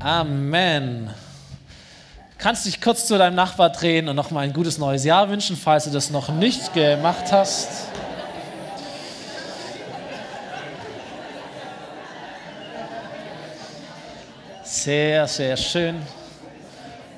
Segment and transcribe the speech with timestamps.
[0.00, 1.10] Amen.
[2.38, 5.84] Kannst dich kurz zu deinem Nachbar drehen und nochmal ein gutes neues Jahr wünschen, falls
[5.84, 7.68] du das noch nicht gemacht hast.
[14.62, 15.96] Sehr, sehr schön.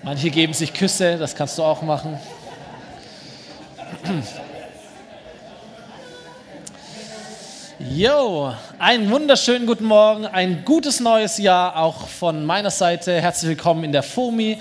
[0.02, 2.18] Manche geben sich Küsse, das kannst du auch machen.
[7.92, 13.20] Jo, einen wunderschönen guten Morgen, ein gutes neues Jahr auch von meiner Seite.
[13.20, 14.58] Herzlich willkommen in der FOMI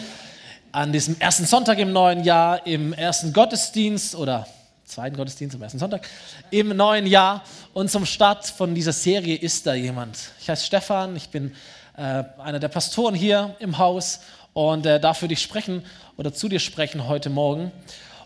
[0.72, 4.48] an diesem ersten Sonntag im neuen Jahr, im ersten Gottesdienst oder
[4.84, 6.10] zweiten Gottesdienst am ersten Sonntag
[6.50, 7.44] im neuen Jahr.
[7.74, 10.18] Und zum Start von dieser Serie ist da jemand.
[10.42, 11.54] Ich heiße Stefan, ich bin
[11.98, 14.22] äh, einer der Pastoren hier im Haus
[14.54, 15.86] und äh, darf für dich sprechen
[16.18, 17.72] oder zu dir sprechen heute Morgen.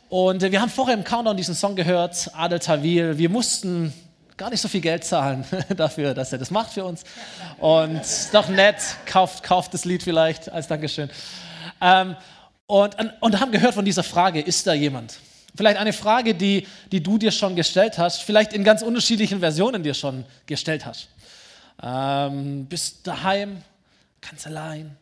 [0.07, 3.17] Und äh, wir haben vorher im Countdown diesen Song gehört, Adel Tawil.
[3.17, 3.93] Wir mussten
[4.37, 7.03] gar nicht so viel Geld zahlen dafür, dass er das macht für uns.
[7.59, 8.01] Und
[8.31, 11.09] doch nett, kauft, kauft das Lied vielleicht als Dankeschön.
[11.81, 12.15] Ähm,
[12.65, 15.19] und, und haben gehört von dieser Frage, ist da jemand?
[15.55, 19.83] Vielleicht eine Frage, die, die du dir schon gestellt hast, vielleicht in ganz unterschiedlichen Versionen
[19.83, 21.09] dir schon gestellt hast.
[21.81, 23.61] Ähm, bist daheim,
[24.21, 24.97] ganz allein,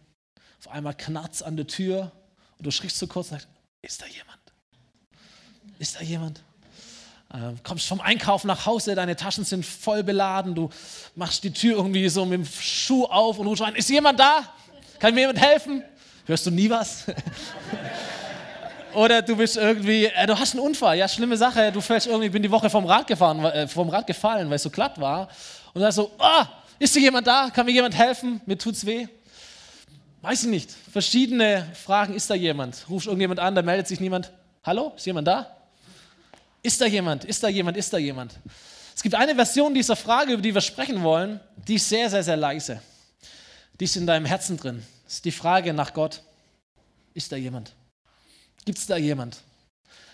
[0.60, 2.12] auf einmal knarzt an der Tür
[2.58, 3.48] und du schrichst so kurz und sagst,
[3.82, 4.40] ist da jemand?
[5.80, 6.44] Ist da jemand?
[7.34, 10.70] Äh, kommst vom Einkaufen nach Hause, deine Taschen sind voll beladen, du
[11.16, 14.42] machst die Tür irgendwie so mit dem Schuh auf und rufst rein, ist jemand da?
[15.00, 15.82] Kann mir jemand helfen?
[16.26, 17.06] Hörst du nie was?
[18.94, 22.26] Oder du bist irgendwie, äh, du hast einen Unfall, ja, schlimme Sache, du fällst irgendwie,
[22.26, 25.00] ich bin die Woche vom Rad gefahren, äh, vom Rad gefallen, weil es so glatt
[25.00, 25.30] war.
[25.74, 26.46] Und dann so, ah,
[26.80, 27.50] ist hier jemand da?
[27.50, 28.42] Kann mir jemand helfen?
[28.46, 29.08] Mir tut's weh.
[30.22, 30.70] Weiß ich nicht.
[30.92, 32.86] Verschiedene Fragen, ist da jemand?
[32.90, 34.34] Rufst irgendjemand an, da meldet sich niemand.
[34.66, 35.61] Hallo, ist jemand da?
[36.64, 37.26] Ist da jemand?
[37.26, 37.78] Ist da jemand?
[37.78, 38.36] Ist da jemand?
[38.96, 42.24] Es gibt eine Version dieser Frage, über die wir sprechen wollen, die ist sehr, sehr,
[42.24, 42.82] sehr leise.
[43.80, 44.84] Die ist in deinem Herzen drin.
[45.06, 46.22] Das ist die Frage nach Gott.
[47.14, 47.74] Ist da jemand?
[48.64, 49.38] Gibt es da jemand?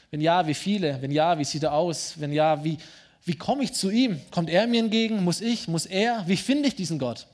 [0.09, 1.01] Wenn ja, wie viele?
[1.01, 2.13] Wenn ja, wie sieht er aus?
[2.15, 2.77] Wenn ja, wie,
[3.25, 4.21] wie komme ich zu ihm?
[4.31, 5.23] Kommt er mir entgegen?
[5.23, 5.67] Muss ich?
[5.67, 6.23] Muss er?
[6.27, 7.27] Wie finde ich diesen Gott?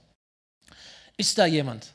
[1.18, 1.88] Ist da jemand?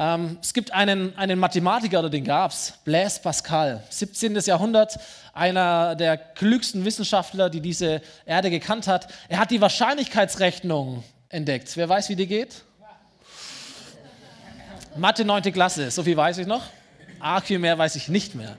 [0.00, 4.36] Ähm, es gibt einen, einen Mathematiker, oder den gab es, Blaise Pascal, 17.
[4.36, 4.96] Jahrhundert,
[5.34, 9.08] einer der klügsten Wissenschaftler, die diese Erde gekannt hat.
[9.28, 11.76] Er hat die Wahrscheinlichkeitsrechnung entdeckt.
[11.76, 12.62] Wer weiß, wie die geht?
[14.96, 15.42] Mathe 9.
[15.52, 16.62] Klasse, so viel weiß ich noch.
[17.18, 18.56] Arg viel mehr weiß ich nicht mehr.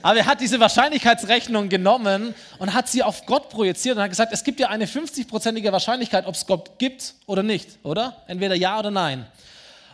[0.00, 4.32] Aber er hat diese Wahrscheinlichkeitsrechnung genommen und hat sie auf Gott projiziert und hat gesagt,
[4.32, 8.22] es gibt ja eine 50-prozentige Wahrscheinlichkeit, ob es Gott gibt oder nicht, oder?
[8.26, 9.26] Entweder ja oder nein.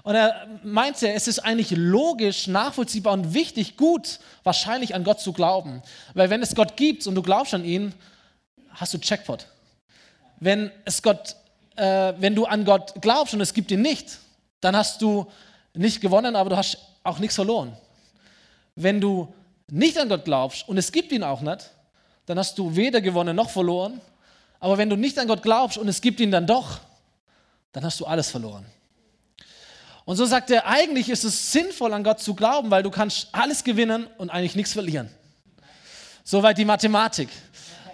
[0.05, 5.33] Und er meinte, es ist eigentlich logisch, nachvollziehbar und wichtig, gut, wahrscheinlich an Gott zu
[5.33, 5.83] glauben.
[6.13, 7.95] Weil wenn es Gott gibt und du glaubst an ihn,
[8.69, 9.47] hast du Checkpot.
[10.41, 11.37] Wenn, es Gott,
[11.77, 14.19] äh, wenn du an Gott glaubst und es gibt ihn nicht,
[14.61, 15.27] dann hast du
[15.73, 17.75] nicht gewonnen, aber du hast auch nichts verloren.
[18.77, 19.33] Wenn du
[19.71, 21.71] nicht an Gott glaubst und es gibt ihn auch nicht,
[22.27, 24.03] dann hast du weder gewonnen noch verloren.
[24.61, 26.81] Aber wenn du nicht an Gott glaubst und es gibt ihn dann doch,
[27.73, 28.67] dann hast du alles verloren.
[30.05, 33.29] Und so sagt er, eigentlich ist es sinnvoll, an Gott zu glauben, weil du kannst
[33.33, 35.09] alles gewinnen und eigentlich nichts verlieren.
[36.25, 37.29] Soweit die Mathematik.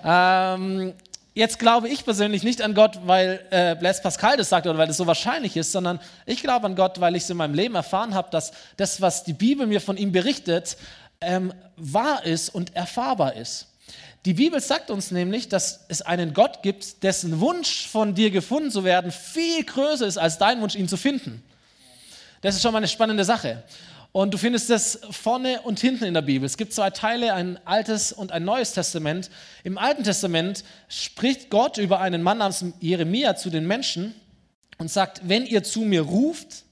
[0.05, 0.93] Ähm,
[1.35, 4.89] jetzt glaube ich persönlich nicht an Gott, weil äh, Blaise Pascal das sagt oder weil
[4.89, 7.77] das so wahrscheinlich ist, sondern ich glaube an Gott, weil ich es in meinem Leben
[7.77, 10.77] erfahren habe, dass das, was die Bibel mir von ihm berichtet,
[11.21, 13.69] ähm, wahr ist und erfahrbar ist.
[14.25, 18.71] Die Bibel sagt uns nämlich, dass es einen Gott gibt, dessen Wunsch von dir gefunden
[18.71, 21.43] zu werden viel größer ist als dein Wunsch, ihn zu finden.
[22.41, 23.63] Das ist schon mal eine spannende Sache.
[24.13, 26.45] Und du findest das vorne und hinten in der Bibel.
[26.45, 29.31] Es gibt zwei Teile, ein altes und ein neues Testament.
[29.63, 34.15] Im Alten Testament spricht Gott über einen Mann namens Jeremia zu den Menschen
[34.79, 36.65] und sagt, wenn ihr zu mir ruft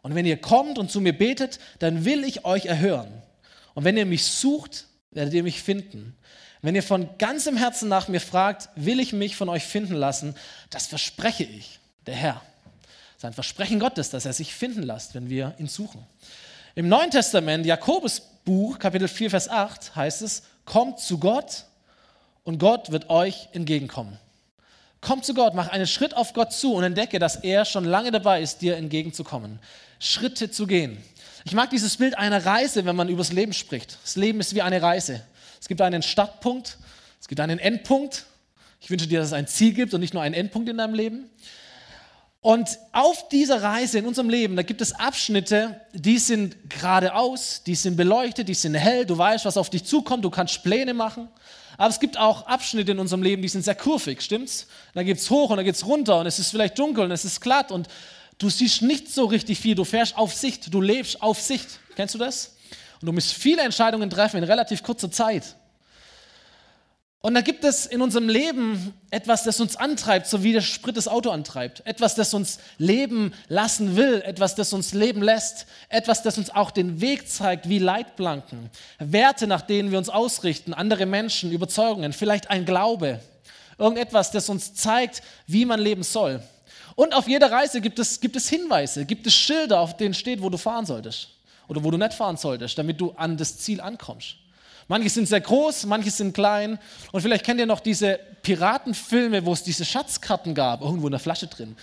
[0.00, 3.08] und wenn ihr kommt und zu mir betet, dann will ich euch erhören.
[3.74, 6.16] Und wenn ihr mich sucht, werdet ihr mich finden.
[6.62, 10.34] Wenn ihr von ganzem Herzen nach mir fragt, will ich mich von euch finden lassen,
[10.70, 12.42] das verspreche ich, der Herr.
[13.22, 16.04] Sein Versprechen Gottes, dass er sich finden lässt, wenn wir ihn suchen.
[16.74, 21.66] Im Neuen Testament, Jakobusbuch, Kapitel 4, Vers 8, heißt es, kommt zu Gott
[22.42, 24.18] und Gott wird euch entgegenkommen.
[25.00, 28.10] Kommt zu Gott, mach einen Schritt auf Gott zu und entdecke, dass er schon lange
[28.10, 29.60] dabei ist, dir entgegenzukommen.
[30.00, 31.00] Schritte zu gehen.
[31.44, 33.98] Ich mag dieses Bild einer Reise, wenn man über das Leben spricht.
[34.02, 35.22] Das Leben ist wie eine Reise.
[35.60, 36.76] Es gibt einen Startpunkt,
[37.20, 38.24] es gibt einen Endpunkt.
[38.80, 40.94] Ich wünsche dir, dass es ein Ziel gibt und nicht nur einen Endpunkt in deinem
[40.94, 41.30] Leben.
[42.42, 47.76] Und auf dieser Reise in unserem Leben, da gibt es Abschnitte, die sind geradeaus, die
[47.76, 51.28] sind beleuchtet, die sind hell, du weißt, was auf dich zukommt, du kannst Pläne machen.
[51.78, 54.66] Aber es gibt auch Abschnitte in unserem Leben, die sind sehr kurvig, stimmt's?
[54.92, 57.12] Da gibt es hoch und da geht es runter und es ist vielleicht dunkel und
[57.12, 57.86] es ist glatt und
[58.38, 61.78] du siehst nicht so richtig viel, du fährst auf Sicht, du lebst auf Sicht.
[61.94, 62.56] Kennst du das?
[63.00, 65.54] Und du musst viele Entscheidungen treffen in relativ kurzer Zeit.
[67.24, 70.96] Und da gibt es in unserem Leben etwas, das uns antreibt, so wie der Sprit
[70.96, 71.86] das Auto antreibt.
[71.86, 76.72] Etwas, das uns leben lassen will, etwas, das uns leben lässt, etwas, das uns auch
[76.72, 82.50] den Weg zeigt, wie Leitplanken, Werte, nach denen wir uns ausrichten, andere Menschen, Überzeugungen, vielleicht
[82.50, 83.20] ein Glaube,
[83.78, 86.42] irgendetwas, das uns zeigt, wie man leben soll.
[86.96, 90.42] Und auf jeder Reise gibt es, gibt es Hinweise, gibt es Schilder, auf denen steht,
[90.42, 91.28] wo du fahren solltest
[91.68, 94.41] oder wo du nicht fahren solltest, damit du an das Ziel ankommst.
[94.88, 96.78] Manche sind sehr groß, manche sind klein.
[97.12, 101.20] Und vielleicht kennt ihr noch diese Piratenfilme, wo es diese Schatzkarten gab, irgendwo in der
[101.20, 101.76] Flasche drin.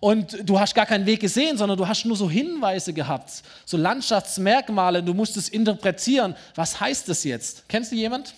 [0.00, 3.76] Und du hast gar keinen Weg gesehen, sondern du hast nur so Hinweise gehabt, so
[3.76, 5.02] Landschaftsmerkmale.
[5.02, 6.34] Du musst es interpretieren.
[6.54, 7.68] Was heißt das jetzt?
[7.68, 8.34] Kennst du jemand?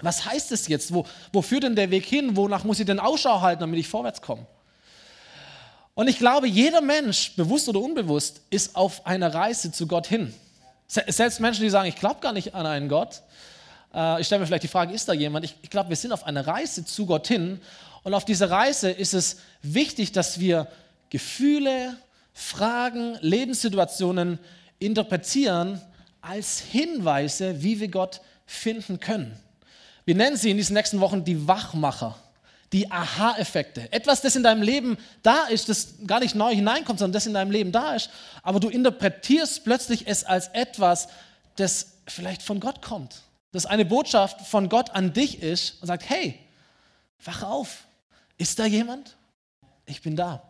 [0.00, 0.94] Was heißt das jetzt?
[0.94, 2.36] Wo, wo führt denn der Weg hin?
[2.36, 4.46] Wonach muss ich denn Ausschau halten, damit ich vorwärts komme?
[5.94, 10.32] Und ich glaube, jeder Mensch, bewusst oder unbewusst, ist auf einer Reise zu Gott hin.
[10.88, 13.22] Selbst Menschen, die sagen, ich glaube gar nicht an einen Gott,
[13.94, 15.44] äh, ich stelle mir vielleicht die Frage, ist da jemand?
[15.44, 17.60] Ich, ich glaube, wir sind auf einer Reise zu Gott hin.
[18.02, 20.66] Und auf dieser Reise ist es wichtig, dass wir
[21.10, 21.96] Gefühle,
[22.32, 24.38] Fragen, Lebenssituationen
[24.78, 25.80] interpretieren
[26.20, 29.38] als Hinweise, wie wir Gott finden können.
[30.04, 32.16] Wir nennen sie in diesen nächsten Wochen die Wachmacher,
[32.72, 33.92] die Aha-Effekte.
[33.92, 37.34] Etwas, das in deinem Leben da ist, das gar nicht neu hineinkommt, sondern das in
[37.34, 38.10] deinem Leben da ist,
[38.42, 41.08] aber du interpretierst plötzlich es als etwas,
[41.56, 43.22] das vielleicht von Gott kommt
[43.52, 46.38] dass eine Botschaft von Gott an dich ist und sagt, hey,
[47.24, 47.84] wach auf.
[48.36, 49.16] Ist da jemand?
[49.86, 50.42] Ich bin da.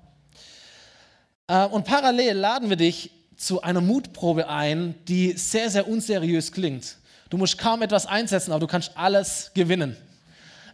[1.47, 6.97] Äh, und parallel laden wir dich zu einer Mutprobe ein, die sehr, sehr unseriös klingt.
[7.31, 9.97] Du musst kaum etwas einsetzen, aber du kannst alles gewinnen.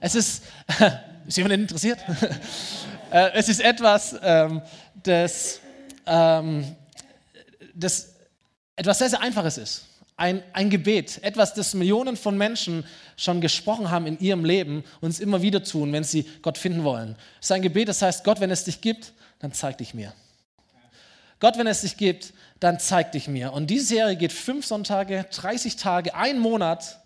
[0.01, 0.43] Es ist,
[1.27, 1.99] ist jemand interessiert?
[3.11, 4.61] Äh, es ist etwas, ähm,
[5.01, 5.61] das,
[6.05, 6.75] ähm,
[7.73, 8.15] das
[8.75, 9.85] etwas sehr, sehr Einfaches ist
[10.17, 12.85] ein, ein Gebet, etwas, das Millionen von Menschen
[13.17, 16.85] schon gesprochen haben in ihrem Leben und es immer wieder tun, wenn sie Gott finden
[16.85, 17.17] wollen.
[17.41, 20.13] Es ist ein Gebet, das heißt, Gott, wenn es dich gibt, dann zeig dich mir.
[21.41, 23.53] Gott, wenn es dich gibt, dann zeig dich mir.
[23.53, 27.01] Und diese Serie geht fünf Sonntage, 30 Tage, ein Monat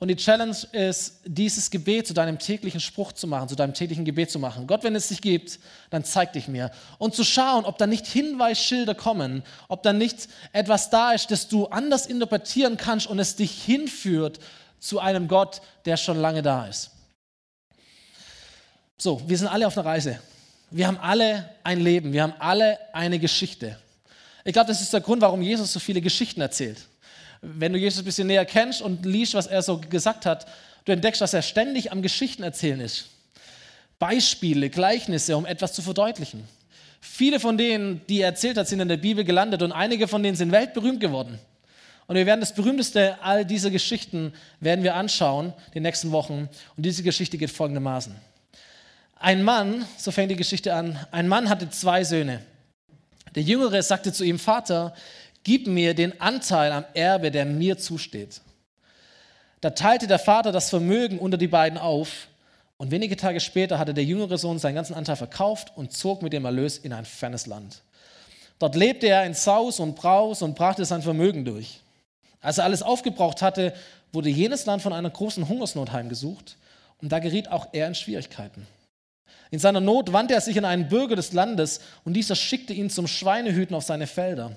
[0.00, 4.04] und die Challenge ist, dieses Gebet zu deinem täglichen Spruch zu machen, zu deinem täglichen
[4.04, 4.66] Gebet zu machen.
[4.66, 5.60] Gott, wenn es dich gibt,
[5.90, 6.72] dann zeig dich mir.
[6.98, 11.46] Und zu schauen, ob da nicht Hinweisschilder kommen, ob da nicht etwas da ist, das
[11.46, 14.40] du anders interpretieren kannst und es dich hinführt
[14.80, 16.90] zu einem Gott, der schon lange da ist.
[18.98, 20.18] So, wir sind alle auf einer Reise.
[20.70, 23.78] Wir haben alle ein Leben, wir haben alle eine Geschichte.
[24.44, 26.88] Ich glaube, das ist der Grund, warum Jesus so viele Geschichten erzählt
[27.44, 30.46] wenn du Jesus ein bisschen näher kennst und liest, was er so gesagt hat,
[30.84, 33.08] du entdeckst, dass er ständig am Geschichten erzählen ist.
[33.98, 36.44] Beispiele, Gleichnisse, um etwas zu verdeutlichen.
[37.00, 40.22] Viele von denen, die er erzählt hat, sind in der Bibel gelandet und einige von
[40.22, 41.38] denen sind weltberühmt geworden.
[42.06, 46.48] Und wir werden das berühmteste all dieser Geschichten werden wir anschauen die nächsten Wochen.
[46.76, 48.14] Und diese Geschichte geht folgendermaßen.
[49.16, 52.42] Ein Mann, so fängt die Geschichte an, ein Mann hatte zwei Söhne.
[53.34, 54.94] Der Jüngere sagte zu ihm, Vater,
[55.44, 58.40] gib mir den Anteil am Erbe, der mir zusteht.
[59.60, 62.28] Da teilte der Vater das Vermögen unter die beiden auf
[62.76, 66.32] und wenige Tage später hatte der jüngere Sohn seinen ganzen Anteil verkauft und zog mit
[66.32, 67.82] dem Erlös in ein fernes Land.
[68.58, 71.80] Dort lebte er in Saus und Braus und brachte sein Vermögen durch.
[72.40, 73.72] Als er alles aufgebraucht hatte,
[74.12, 76.56] wurde jenes Land von einer großen Hungersnot heimgesucht
[77.00, 78.66] und da geriet auch er in Schwierigkeiten.
[79.50, 82.90] In seiner Not wandte er sich an einen Bürger des Landes und dieser schickte ihn
[82.90, 84.56] zum Schweinehüten auf seine Felder.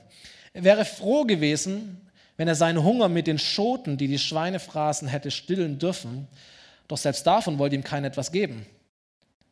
[0.57, 2.01] Er wäre froh gewesen,
[2.35, 6.27] wenn er seinen Hunger mit den Schoten, die die Schweine fraßen, hätte stillen dürfen.
[6.87, 8.65] Doch selbst davon wollte ihm keiner etwas geben.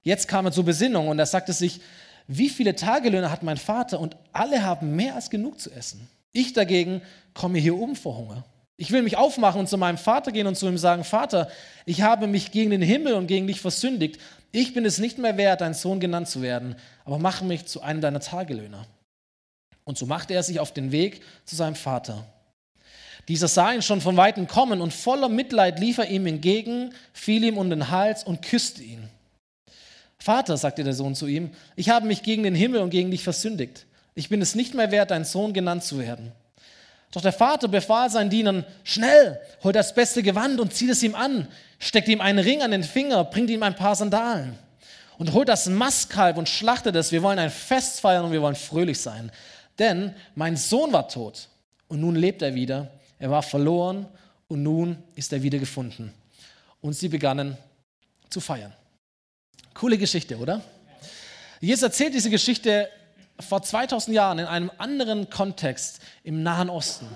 [0.02, 1.80] Jetzt kam er zur Besinnung und er sagte sich,
[2.26, 6.10] wie viele Tagelöhne hat mein Vater und alle haben mehr als genug zu essen.
[6.32, 7.04] Ich dagegen
[7.36, 8.44] komme hier um vor Hunger.
[8.76, 11.50] Ich will mich aufmachen und zu meinem Vater gehen und zu ihm sagen, Vater,
[11.86, 14.20] ich habe mich gegen den Himmel und gegen dich versündigt.
[14.52, 17.84] Ich bin es nicht mehr wert, dein Sohn genannt zu werden, aber mache mich zu
[17.84, 18.88] einem deiner Tagelöhner.
[19.86, 22.26] Und so machte er sich auf den Weg zu seinem Vater.
[23.28, 27.44] Dieser sah ihn schon von weitem kommen und voller Mitleid lief er ihm entgegen, fiel
[27.44, 29.10] ihm um den Hals und küsste ihn.
[30.20, 33.24] Vater, sagte der Sohn zu ihm, ich habe mich gegen den Himmel und gegen dich
[33.24, 33.86] versündigt.
[34.16, 36.32] Ich bin es nicht mehr wert, dein Sohn genannt zu werden.
[37.12, 41.16] Doch der Vater befahl seinen Dienern, schnell, hol das beste Gewand und zieht es ihm
[41.16, 41.48] an,
[41.80, 44.58] steckt ihm einen Ring an den Finger, bringt ihm ein paar Sandalen
[45.18, 47.12] und holt das Mastkalb und schlachtet es.
[47.12, 49.32] Wir wollen ein Fest feiern und wir wollen fröhlich sein.
[49.80, 51.50] Denn mein Sohn war tot
[51.88, 52.92] und nun lebt er wieder.
[53.20, 54.08] Er war verloren
[54.48, 56.14] und nun ist er wieder gefunden.
[56.82, 57.58] Und sie begannen
[58.30, 58.74] zu feiern.
[59.74, 60.62] Coole Geschichte, oder?
[61.60, 62.90] Jesus erzählt diese Geschichte
[63.40, 67.08] vor 2000 Jahren in einem anderen Kontext im Nahen Osten.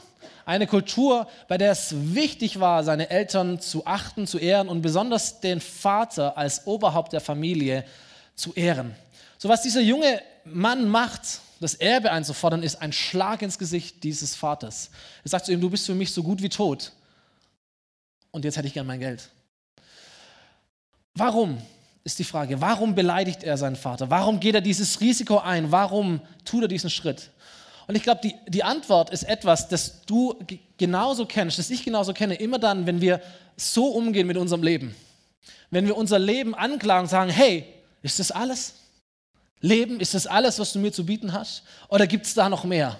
[0.46, 5.40] Eine Kultur, bei der es wichtig war, seine Eltern zu achten, zu ehren und besonders
[5.42, 7.86] den Vater als Oberhaupt der Familie
[8.36, 8.96] zu ehren.
[9.38, 14.36] So was dieser junge Mann macht, das Erbe einzufordern, ist ein Schlag ins Gesicht dieses
[14.36, 14.92] Vaters.
[15.24, 16.92] Er sagt zu ihm, du bist für mich so gut wie tot.
[18.32, 19.30] Und jetzt hätte ich gern mein Geld.
[21.16, 21.62] Warum?
[22.04, 22.60] ist die Frage.
[22.62, 24.10] Warum beleidigt er seinen Vater?
[24.10, 25.72] Warum geht er dieses Risiko ein?
[25.72, 27.30] Warum tut er diesen Schritt?
[27.88, 30.36] Und ich glaube, die, die Antwort ist etwas, das du
[30.78, 33.22] genauso kennst, das ich genauso kenne, immer dann, wenn wir
[33.58, 34.96] so umgehen mit unserem Leben.
[35.72, 37.66] Wenn wir unser Leben anklagen und sagen, hey,
[38.02, 38.76] ist das alles?
[39.62, 41.64] Leben, ist das alles, was du mir zu bieten hast?
[41.90, 42.98] Oder gibt es da noch mehr?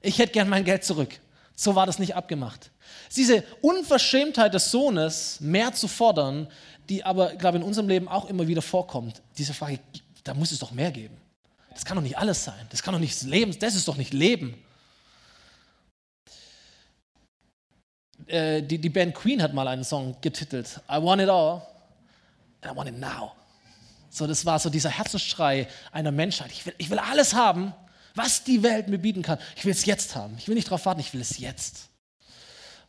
[0.00, 1.18] Ich hätte gern mein Geld zurück.
[1.56, 2.70] So war das nicht abgemacht.
[3.16, 6.48] Diese Unverschämtheit des Sohnes, mehr zu fordern,
[6.88, 9.20] die aber, glaube ich, in unserem Leben auch immer wieder vorkommt.
[9.36, 9.80] Diese Frage,
[10.22, 11.16] da muss es doch mehr geben.
[11.70, 12.66] Das kann doch nicht alles sein.
[12.70, 14.54] Das kann doch nicht Leben, das ist doch nicht Leben.
[18.26, 21.62] Äh, die, die Band Queen hat mal einen Song getitelt, I want it all
[22.60, 23.32] and I want it now.
[24.18, 26.50] So, das war so dieser Herzensschrei einer Menschheit.
[26.50, 27.72] Ich will, ich will alles haben,
[28.14, 29.38] was die Welt mir bieten kann.
[29.56, 30.34] Ich will es jetzt haben.
[30.38, 31.88] Ich will nicht darauf warten, ich will es jetzt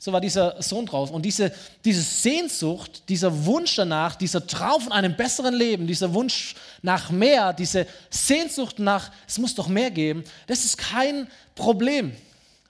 [0.01, 1.11] so war dieser Sohn drauf.
[1.11, 1.51] Und diese,
[1.83, 7.51] diese Sehnsucht, dieser Wunsch danach, dieser Traum von einem besseren Leben, dieser Wunsch nach mehr,
[7.51, 12.13] diese Sehnsucht nach, es muss doch mehr geben, das ist kein Problem.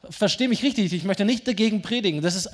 [0.09, 2.21] Verstehe mich richtig, ich möchte nicht dagegen predigen.
[2.23, 2.49] Das ist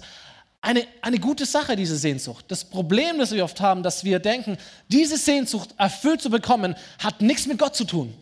[0.65, 2.45] eine, eine gute Sache, diese Sehnsucht.
[2.48, 4.57] Das Problem, das wir oft haben, dass wir denken,
[4.88, 8.13] diese Sehnsucht erfüllt zu bekommen, hat nichts mit Gott zu tun.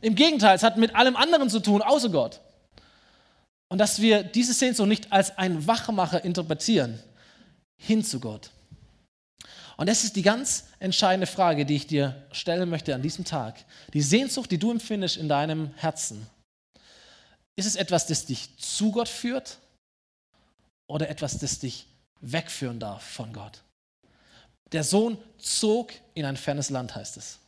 [0.00, 2.40] Im Gegenteil, es hat mit allem anderen zu tun, außer Gott.
[3.68, 6.98] Und dass wir diese Sehnsucht nicht als ein Wachmacher interpretieren,
[7.76, 8.50] hin zu Gott.
[9.76, 13.64] Und das ist die ganz entscheidende Frage, die ich dir stellen möchte an diesem Tag.
[13.94, 16.26] Die Sehnsucht, die du empfindest in deinem Herzen.
[17.54, 19.58] Ist es etwas, das dich zu Gott führt
[20.86, 21.86] oder etwas, das dich
[22.20, 23.62] wegführen darf von Gott?
[24.72, 27.38] Der Sohn zog in ein fernes Land, heißt es.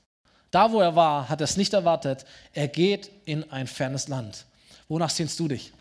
[0.50, 2.24] Da, wo er war, hat er es nicht erwartet.
[2.52, 4.46] Er geht in ein fernes Land.
[4.88, 5.72] Wonach sehnst du dich?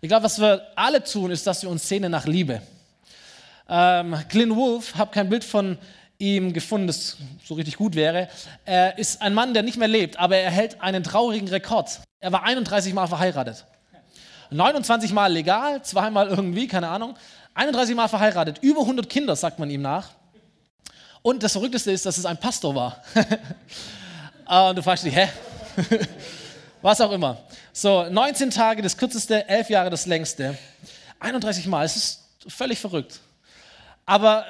[0.00, 2.62] Ich glaube, was wir alle tun, ist, dass wir uns sehnen nach Liebe.
[3.68, 5.78] Ähm, Glyn Wolf, habe kein Bild von
[6.18, 8.28] ihm gefunden, das so richtig gut wäre.
[8.64, 12.00] Er ist ein Mann, der nicht mehr lebt, aber er hält einen traurigen Rekord.
[12.20, 13.64] Er war 31 Mal verheiratet.
[14.50, 17.16] 29 Mal legal, zweimal irgendwie, keine Ahnung.
[17.54, 20.10] 31 Mal verheiratet, über 100 Kinder, sagt man ihm nach.
[21.22, 23.02] Und das Verrückteste ist, dass es ein Pastor war.
[24.68, 25.28] Und du fragst dich, hä?
[26.82, 27.38] Was auch immer.
[27.72, 30.58] So, 19 Tage das kürzeste, 11 Jahre das längste.
[31.20, 33.20] 31 Mal, es ist völlig verrückt.
[34.06, 34.44] Aber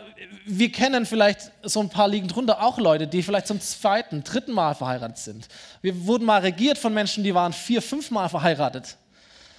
[0.46, 4.52] wir kennen vielleicht so ein paar liegen drunter auch Leute, die vielleicht zum zweiten, dritten
[4.52, 5.48] Mal verheiratet sind.
[5.80, 8.96] Wir wurden mal regiert von Menschen, die waren vier, fünf Mal verheiratet.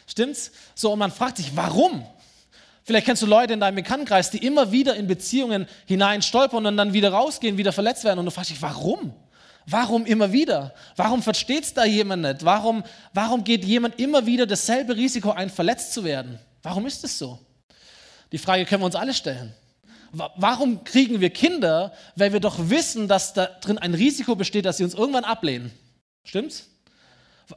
[0.08, 0.52] Stimmt's?
[0.76, 2.06] So, und man fragt sich, warum?
[2.84, 6.78] Vielleicht kennst du Leute in deinem Bekanntenkreis, die immer wieder in Beziehungen hinein stolpern und
[6.78, 8.20] dann wieder rausgehen, wieder verletzt werden.
[8.20, 9.14] Und du fragst dich, warum?
[9.66, 10.76] Warum immer wieder?
[10.96, 12.46] Warum versteht es da jemand nicht?
[12.46, 12.84] Warum,
[13.14, 16.38] warum geht jemand immer wieder dasselbe Risiko ein, verletzt zu werden?
[16.62, 17.40] Warum ist es so?
[18.32, 19.54] Die Frage können wir uns alle stellen.
[20.12, 24.78] Warum kriegen wir Kinder, weil wir doch wissen, dass da drin ein Risiko besteht, dass
[24.78, 25.72] sie uns irgendwann ablehnen?
[26.24, 26.70] Stimmt's?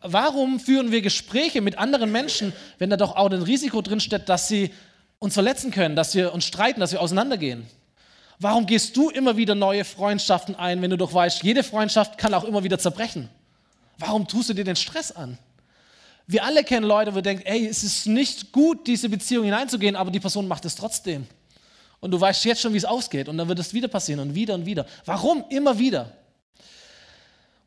[0.02, 4.28] Warum führen wir Gespräche mit anderen Menschen, wenn da doch auch ein Risiko drin steht,
[4.28, 4.70] dass sie
[5.18, 7.66] uns verletzen können, dass wir uns streiten, dass wir auseinandergehen?
[8.38, 12.34] Warum gehst du immer wieder neue Freundschaften ein, wenn du doch weißt, jede Freundschaft kann
[12.34, 13.28] auch immer wieder zerbrechen?
[13.98, 15.38] Warum tust du dir den Stress an?
[16.26, 19.96] Wir alle kennen Leute, wo wir denken, ey, es ist nicht gut, diese Beziehung hineinzugehen,
[19.96, 21.26] aber die Person macht es trotzdem.
[22.00, 23.28] Und du weißt jetzt schon, wie es ausgeht.
[23.28, 24.86] Und dann wird es wieder passieren und wieder und wieder.
[25.04, 25.44] Warum?
[25.48, 26.12] Immer wieder.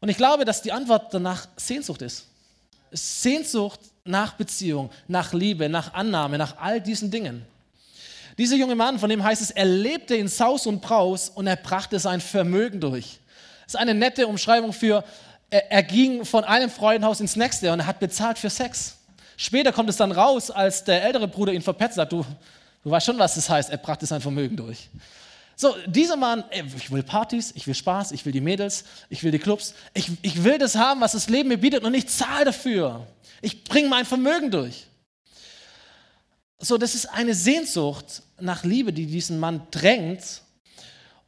[0.02, 2.26] Und ich glaube, dass die Antwort danach Sehnsucht ist.
[2.92, 7.46] Sehnsucht nach Beziehung, nach Liebe, nach Annahme, nach all diesen Dingen.
[8.38, 11.56] Dieser junge Mann, von dem heißt es, er lebte in Saus und Braus und er
[11.56, 13.20] brachte sein Vermögen durch.
[13.66, 15.04] Das ist eine nette Umschreibung für,
[15.50, 18.98] er, er ging von einem Freudenhaus ins nächste und er hat bezahlt für Sex.
[19.38, 22.26] Später kommt es dann raus, als der ältere Bruder ihn verpetzt sagt, du,
[22.84, 24.90] du weißt schon, was das heißt, er brachte sein Vermögen durch.
[25.62, 26.44] So, dieser Mann,
[26.76, 30.10] ich will Partys, ich will Spaß, ich will die Mädels, ich will die Clubs, ich,
[30.24, 33.06] ich will das haben, was das Leben mir bietet und ich zahle dafür.
[33.44, 34.88] Ich bringe mein Vermögen durch.
[36.58, 40.42] So, das ist eine Sehnsucht nach Liebe, die diesen Mann drängt.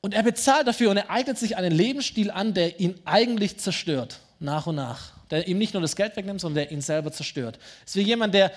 [0.02, 4.20] Und er bezahlt dafür und er eignet sich einen Lebensstil an, der ihn eigentlich zerstört,
[4.40, 5.12] nach und nach.
[5.30, 7.60] Der ihm nicht nur das Geld wegnimmt, sondern der ihn selber zerstört.
[7.86, 8.52] Es ist wie jemand, der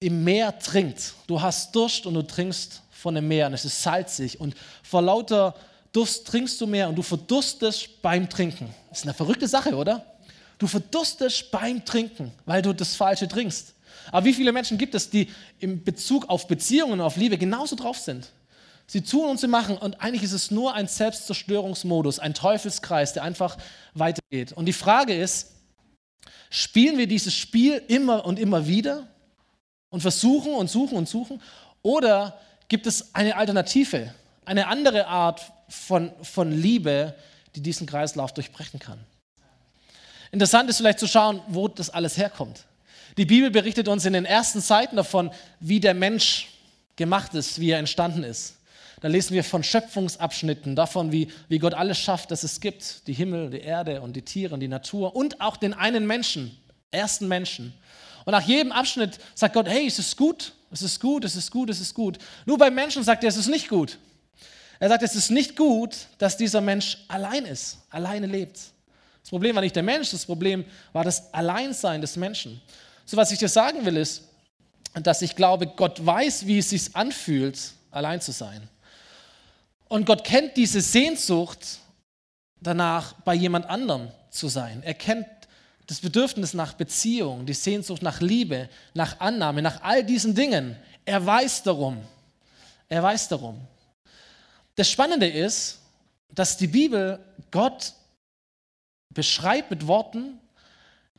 [0.00, 1.14] im Meer trinkt.
[1.28, 4.40] Du hast Durst und du trinkst von dem Meer und es ist salzig.
[4.40, 5.54] Und vor lauter
[5.92, 8.74] Durst trinkst du mehr und du verdurstest beim Trinken.
[8.88, 10.06] Das ist eine verrückte Sache, oder?
[10.58, 13.74] Du verdurstest beim Trinken, weil du das Falsche trinkst.
[14.10, 15.28] Aber wie viele Menschen gibt es, die
[15.58, 18.30] im Bezug auf Beziehungen auf Liebe genauso drauf sind?
[18.86, 23.22] Sie tun und sie machen und eigentlich ist es nur ein Selbstzerstörungsmodus, ein Teufelskreis, der
[23.22, 23.56] einfach
[23.94, 24.52] weitergeht.
[24.52, 25.52] Und die Frage ist,
[26.50, 29.08] spielen wir dieses Spiel immer und immer wieder
[29.90, 31.40] und versuchen und suchen und suchen
[31.82, 32.38] oder
[32.68, 34.14] gibt es eine Alternative,
[34.44, 37.14] eine andere Art von, von Liebe,
[37.54, 38.98] die diesen Kreislauf durchbrechen kann?
[40.30, 42.64] Interessant ist vielleicht zu schauen, wo das alles herkommt.
[43.18, 46.48] Die Bibel berichtet uns in den ersten Seiten davon, wie der Mensch
[46.96, 48.56] gemacht ist, wie er entstanden ist.
[49.02, 53.06] Da lesen wir von Schöpfungsabschnitten, davon, wie, wie Gott alles schafft, dass es gibt.
[53.08, 56.56] Die Himmel, die Erde und die Tiere und die Natur und auch den einen Menschen,
[56.92, 57.74] ersten Menschen.
[58.24, 61.50] Und nach jedem Abschnitt sagt Gott, hey, es ist gut, es ist gut, es ist
[61.50, 62.18] gut, es ist gut.
[62.46, 63.98] Nur beim Menschen sagt er, es ist nicht gut.
[64.80, 68.58] Er sagt, es ist nicht gut, dass dieser Mensch allein ist, alleine lebt.
[69.22, 72.60] Das Problem war nicht der Mensch, das Problem war das Alleinsein des Menschen.
[73.04, 74.22] So, was ich dir sagen will, ist,
[74.94, 77.58] dass ich glaube, Gott weiß, wie es sich anfühlt,
[77.90, 78.68] allein zu sein.
[79.88, 81.78] Und Gott kennt diese Sehnsucht
[82.60, 84.82] danach, bei jemand anderem zu sein.
[84.82, 85.26] Er kennt
[85.92, 90.74] das Bedürfnis nach Beziehung, die Sehnsucht nach Liebe, nach Annahme, nach all diesen Dingen.
[91.04, 91.98] Er weiß darum.
[92.88, 93.60] Er weiß darum.
[94.74, 95.80] Das Spannende ist,
[96.30, 97.18] dass die Bibel
[97.50, 97.92] Gott
[99.10, 100.40] beschreibt mit Worten,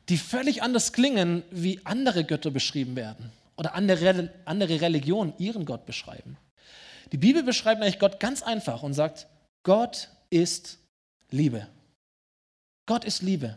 [0.08, 5.86] die völlig anders klingen, wie andere Götter beschrieben werden oder andere, andere Religionen ihren Gott
[5.86, 6.36] beschreiben.
[7.12, 9.28] Die Bibel beschreibt eigentlich Gott ganz einfach und sagt,
[9.62, 10.78] Gott ist
[11.30, 11.68] Liebe.
[12.86, 13.56] Gott ist Liebe.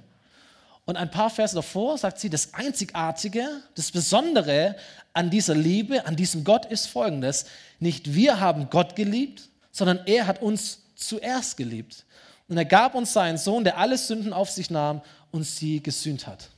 [0.87, 4.77] Und ein paar Verse davor sagt sie, das Einzigartige, das Besondere
[5.11, 7.45] an dieser Liebe, an diesem Gott ist folgendes.
[7.81, 12.05] Nicht wir haben Gott geliebt, sondern er hat uns zuerst geliebt.
[12.47, 16.25] Und er gab uns seinen Sohn, der alle Sünden auf sich nahm und sie gesühnt
[16.25, 16.49] hat.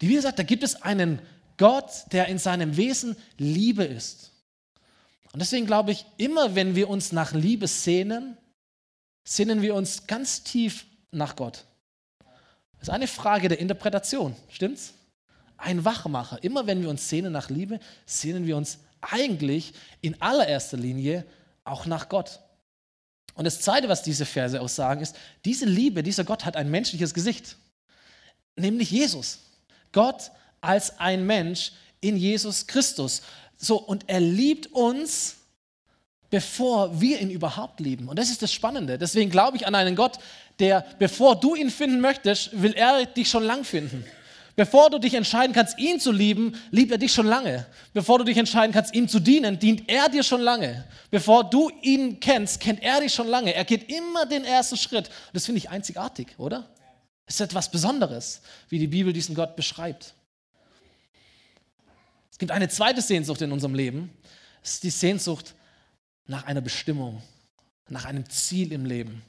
[0.00, 1.20] Die Bibel sagt, da gibt es einen
[1.58, 4.30] Gott, der in seinem Wesen Liebe ist.
[5.34, 8.38] Und deswegen glaube ich, immer wenn wir uns nach Liebe sehnen,
[9.22, 11.66] sehnen wir uns ganz tief nach Gott.
[12.78, 14.94] Das ist eine Frage der Interpretation, stimmt's?
[15.56, 16.42] Ein Wachmacher.
[16.42, 21.24] Immer wenn wir uns sehnen nach Liebe, sehnen wir uns eigentlich in allererster Linie
[21.64, 22.40] auch nach Gott.
[23.34, 27.14] Und das Zweite, was diese Verse aussagen, ist, diese Liebe, dieser Gott hat ein menschliches
[27.14, 27.56] Gesicht,
[28.56, 29.40] nämlich Jesus.
[29.92, 33.22] Gott als ein Mensch in Jesus Christus.
[33.56, 35.37] So, und er liebt uns,
[36.30, 38.08] bevor wir ihn überhaupt lieben.
[38.08, 38.98] Und das ist das Spannende.
[38.98, 40.18] Deswegen glaube ich an einen Gott,
[40.58, 44.04] der, bevor du ihn finden möchtest, will er dich schon lang finden.
[44.56, 47.64] Bevor du dich entscheiden kannst, ihn zu lieben, liebt er dich schon lange.
[47.92, 50.84] Bevor du dich entscheiden kannst, ihm zu dienen, dient er dir schon lange.
[51.12, 53.54] Bevor du ihn kennst, kennt er dich schon lange.
[53.54, 55.06] Er geht immer den ersten Schritt.
[55.06, 56.68] Und das finde ich einzigartig, oder?
[57.24, 60.12] Es ist etwas Besonderes, wie die Bibel diesen Gott beschreibt.
[62.32, 64.10] Es gibt eine zweite Sehnsucht in unserem Leben.
[64.60, 65.54] Es ist die Sehnsucht
[66.28, 67.20] nach einer Bestimmung,
[67.88, 69.22] nach einem Ziel im Leben.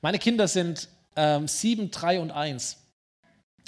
[0.00, 2.78] Meine Kinder sind ähm, sieben, drei und eins.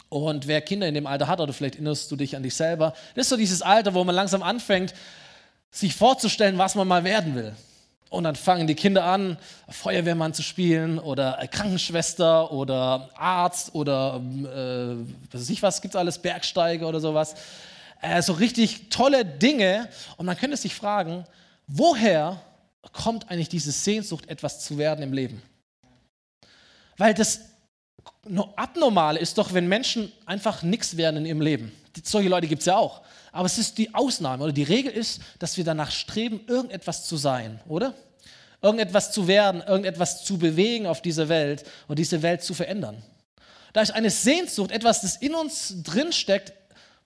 [0.09, 2.95] Und wer Kinder in dem Alter hat, oder vielleicht erinnerst du dich an dich selber,
[3.15, 4.95] das ist so dieses Alter, wo man langsam anfängt,
[5.71, 7.55] sich vorzustellen, was man mal werden will.
[8.11, 9.37] Und dann fangen die Kinder an,
[9.69, 14.97] Feuerwehrmann zu spielen oder Krankenschwester oder Arzt oder äh,
[15.31, 17.35] was weiß ich was, gibt es alles, Bergsteiger oder sowas.
[18.01, 19.91] Äh, so richtig tolle Dinge.
[20.17, 21.27] Und man könnte sich fragen,
[21.69, 22.41] woher
[22.93, 25.43] kommt eigentlich diese Sehnsucht, etwas zu werden im Leben?
[26.97, 27.41] Weil das
[28.57, 31.73] Abnormale ist doch, wenn Menschen einfach nichts werden in ihrem Leben.
[32.03, 33.03] Solche Leute gibt es ja auch.
[33.33, 37.17] Aber es ist die Ausnahme oder die Regel ist, dass wir danach streben, irgendetwas zu
[37.17, 37.95] sein, oder?
[38.61, 43.03] Irgendetwas zu werden, irgendetwas zu bewegen auf dieser Welt und diese Welt zu verändern.
[43.73, 46.53] Da ist eine Sehnsucht, etwas, das in uns drinsteckt,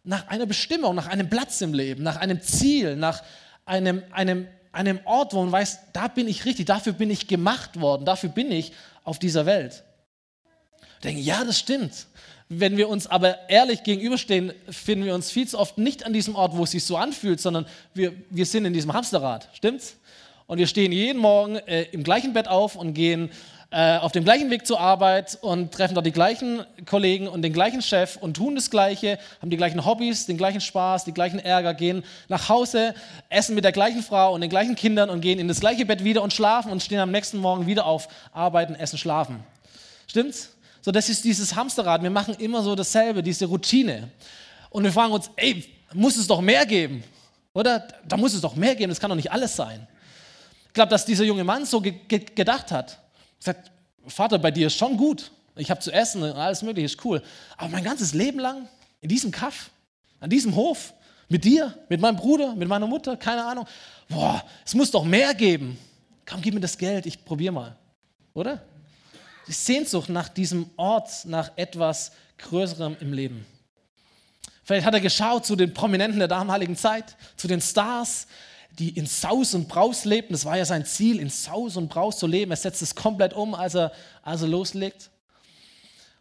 [0.05, 3.23] nach einer Bestimmung, nach einem Platz im Leben, nach einem Ziel, nach
[3.65, 7.81] einem, einem, einem Ort, wo man weiß, da bin ich richtig, dafür bin ich gemacht
[7.81, 8.73] worden, dafür bin ich
[9.05, 9.85] auf dieser Welt.
[10.95, 12.07] Ich denke, ja, das stimmt.
[12.49, 16.37] Wenn wir uns aber ehrlich gegenüberstehen, finden wir uns viel zu oft nicht an diesem
[16.37, 19.49] Ort, wo es sich so anfühlt, sondern wir, wir sind in diesem Hamsterrad.
[19.55, 19.97] Stimmt's?
[20.47, 23.31] Und wir stehen jeden Morgen äh, im gleichen Bett auf und gehen
[23.73, 27.55] äh, auf dem gleichen Weg zur Arbeit und treffen dort die gleichen Kollegen und den
[27.55, 31.39] gleichen Chef und tun das Gleiche, haben die gleichen Hobbys, den gleichen Spaß, die gleichen
[31.39, 32.95] Ärger, gehen nach Hause,
[33.31, 36.05] essen mit der gleichen Frau und den gleichen Kindern und gehen in das gleiche Bett
[36.05, 39.43] wieder und schlafen und stehen am nächsten Morgen wieder auf, arbeiten, essen, schlafen.
[40.07, 40.51] Stimmt's?
[40.83, 42.03] So, das ist dieses Hamsterrad.
[42.03, 44.11] Wir machen immer so dasselbe, diese Routine.
[44.69, 47.03] Und wir fragen uns, ey, muss es doch mehr geben?
[47.55, 47.89] Oder?
[48.07, 49.87] Da muss es doch mehr geben, das kann doch nicht alles sein.
[50.67, 52.99] Ich glaube, dass dieser junge Mann so ge ge gedacht hat
[53.45, 53.71] sagt,
[54.07, 55.31] Vater, bei dir ist schon gut.
[55.57, 57.23] Ich habe zu essen und alles Mögliche, ist cool.
[57.57, 58.69] Aber mein ganzes Leben lang
[59.01, 59.71] in diesem Kaff,
[60.21, 60.95] an diesem Hof,
[61.29, 63.67] mit dir, mit meinem Bruder, mit meiner Mutter, keine Ahnung.
[64.09, 65.79] Boah, es muss doch mehr geben.
[66.27, 67.77] Komm, gib mir das Geld, ich probiere mal.
[68.35, 68.63] Oder?
[69.47, 73.47] Die Sehnsucht nach diesem Ort, nach etwas Größerem im Leben.
[74.65, 78.27] Vielleicht hat er geschaut zu den Prominenten der damaligen Zeit, zu den Stars,
[78.79, 80.33] die in Saus und Braus lebten.
[80.33, 82.51] Das war ja sein Ziel, in Saus und Braus zu leben.
[82.51, 85.11] Er setzt es komplett um, als er, als er loslegt.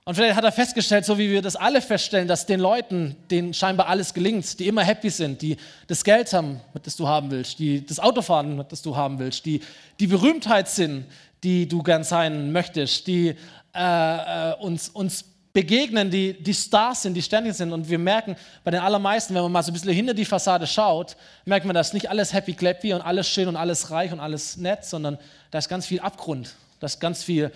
[0.04, 3.54] Und vielleicht hat er festgestellt, so wie wir das alle feststellen, dass den Leuten, denen
[3.54, 7.60] scheinbar alles gelingt, die immer happy sind, die das Geld haben, das du haben willst,
[7.60, 9.62] die das Auto fahren, das du haben willst, die
[10.00, 11.06] die Berühmtheit sind,
[11.44, 13.36] die du gern sein möchtest, die
[13.76, 17.74] äh, äh, uns, uns begegnen, die, die Stars sind, die ständig sind.
[17.74, 20.66] Und wir merken bei den allermeisten, wenn man mal so ein bisschen hinter die Fassade
[20.66, 24.20] schaut, merkt man, dass nicht alles happy clappy und alles schön und alles reich und
[24.20, 25.18] alles nett, sondern
[25.52, 27.52] da ist ganz viel Abgrund, da ist ganz viel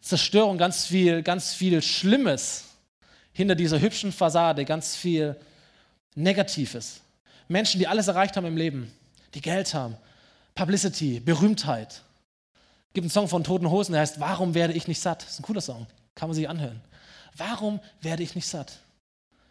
[0.00, 2.64] Zerstörung, ganz viel, ganz viel Schlimmes
[3.32, 5.36] hinter dieser hübschen Fassade, ganz viel
[6.14, 7.00] Negatives.
[7.48, 8.92] Menschen, die alles erreicht haben im Leben,
[9.34, 9.96] die Geld haben,
[10.54, 12.02] Publicity, Berühmtheit.
[12.88, 15.22] Es gibt einen Song von Toten Hosen, der heißt Warum werde ich nicht satt?
[15.22, 16.80] Das ist ein cooler Song, kann man sich anhören.
[17.36, 18.78] Warum werde ich nicht satt?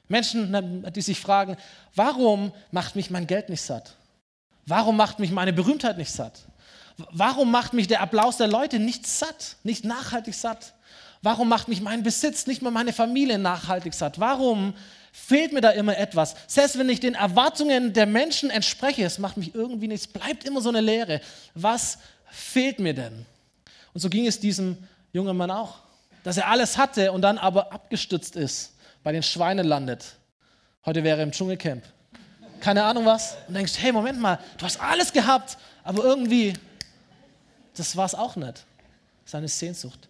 [0.08, 1.58] Menschen, die sich fragen,
[1.96, 3.96] warum macht mich mein Geld nicht satt?
[4.66, 6.42] Warum macht mich meine Berühmtheit nicht satt?
[7.12, 10.74] Warum macht mich der Applaus der Leute nicht satt, nicht nachhaltig satt?
[11.22, 14.20] Warum macht mich mein Besitz, nicht mal meine Familie nachhaltig satt?
[14.20, 14.74] Warum
[15.12, 16.36] fehlt mir da immer etwas?
[16.48, 20.62] Selbst wenn ich den Erwartungen der Menschen entspreche, es macht mich irgendwie nichts, bleibt immer
[20.62, 21.22] so eine Leere.
[21.54, 21.98] Was
[22.30, 23.26] fehlt mir denn?
[23.94, 24.78] Und so ging es diesem
[25.14, 25.80] jungen Mann auch,
[26.26, 30.16] dass er alles hatte und dann aber abgestützt ist, bei den Schweinen landet.
[30.84, 31.84] Heute wäre er im Dschungelcamp.
[32.60, 33.38] Keine Ahnung was.
[33.48, 36.56] Und denkst, hey, Moment mal, du hast alles gehabt, aber irgendwie
[37.76, 38.66] das war es auch nicht.
[39.24, 40.10] Seine Sehnsucht.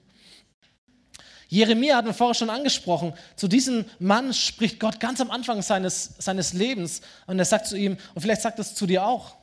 [1.49, 3.13] Jeremia hat wir vorher schon angesprochen.
[3.35, 7.75] Zu diesem Mann spricht Gott ganz am Anfang seines, seines Lebens und er sagt zu
[7.77, 9.35] ihm, und vielleicht sagt es zu dir auch,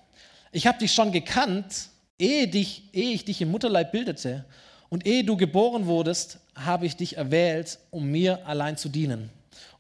[0.52, 4.46] ich habe dich schon gekannt, ehe, dich, ehe ich dich im Mutterleib bildete
[4.92, 9.30] und ehe du geboren wurdest, habe ich dich erwählt, um mir allein zu dienen.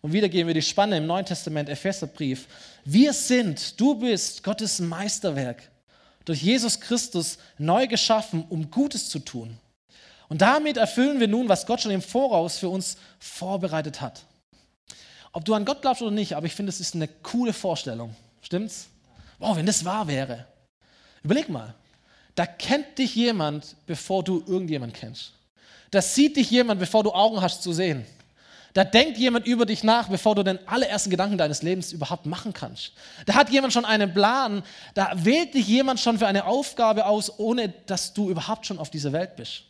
[0.00, 2.48] Und wieder gehen wir die Spanne im Neuen Testament, Epheserbrief.
[2.86, 5.70] Wir sind, du bist Gottes Meisterwerk
[6.24, 9.58] durch Jesus Christus neu geschaffen, um Gutes zu tun.
[10.30, 14.24] Und damit erfüllen wir nun, was Gott schon im Voraus für uns vorbereitet hat.
[15.32, 18.16] Ob du an Gott glaubst oder nicht, aber ich finde, es ist eine coole Vorstellung.
[18.40, 18.88] Stimmt's?
[19.38, 20.46] Wow, wenn das wahr wäre.
[21.22, 21.74] Überleg mal,
[22.34, 25.32] da kennt dich jemand, bevor du irgendjemand kennst.
[25.90, 28.06] Da sieht dich jemand, bevor du Augen hast zu sehen.
[28.74, 32.54] Da denkt jemand über dich nach, bevor du den allerersten Gedanken deines Lebens überhaupt machen
[32.54, 32.92] kannst.
[33.26, 34.62] Da hat jemand schon einen Plan,
[34.94, 38.88] da wählt dich jemand schon für eine Aufgabe aus, ohne dass du überhaupt schon auf
[38.88, 39.64] dieser Welt bist.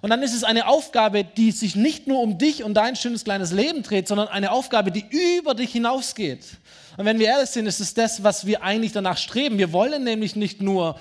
[0.00, 3.22] Und dann ist es eine Aufgabe, die sich nicht nur um dich und dein schönes
[3.22, 5.04] kleines Leben dreht, sondern eine Aufgabe, die
[5.36, 6.44] über dich hinausgeht.
[6.96, 9.58] Und wenn wir ehrlich sind, ist es das, was wir eigentlich danach streben.
[9.58, 10.98] Wir wollen nämlich nicht nur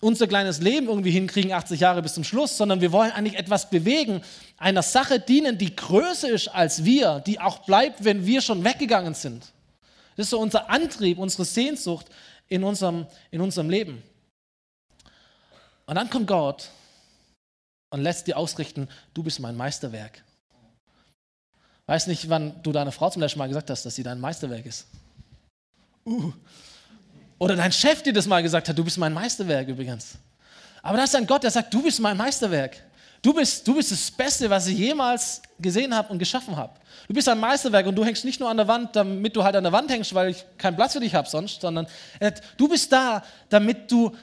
[0.00, 3.68] unser kleines Leben irgendwie hinkriegen, 80 Jahre bis zum Schluss, sondern wir wollen eigentlich etwas
[3.68, 4.22] bewegen,
[4.56, 9.14] einer Sache dienen, die größer ist als wir, die auch bleibt, wenn wir schon weggegangen
[9.14, 9.52] sind.
[10.16, 12.06] Das ist so unser Antrieb, unsere Sehnsucht
[12.48, 14.02] in unserem, in unserem Leben.
[15.86, 16.70] Und dann kommt Gott
[17.90, 20.22] und lässt dir ausrichten, du bist mein Meisterwerk.
[21.86, 24.66] Weiß nicht, wann du deiner Frau zum letzten Mal gesagt hast, dass sie dein Meisterwerk
[24.66, 24.86] ist.
[26.04, 26.32] Uh,
[27.38, 30.18] oder dein Chef dir das mal gesagt hat, du bist mein Meisterwerk übrigens.
[30.82, 32.82] Aber das ist ein Gott, der sagt, du bist mein Meisterwerk.
[33.20, 36.72] Du bist, du bist das Beste, was ich jemals gesehen habe und geschaffen habe.
[37.08, 39.56] Du bist ein Meisterwerk und du hängst nicht nur an der Wand, damit du halt
[39.56, 41.86] an der Wand hängst, weil ich keinen Platz für dich habe sonst, sondern
[42.56, 44.14] du bist da, damit du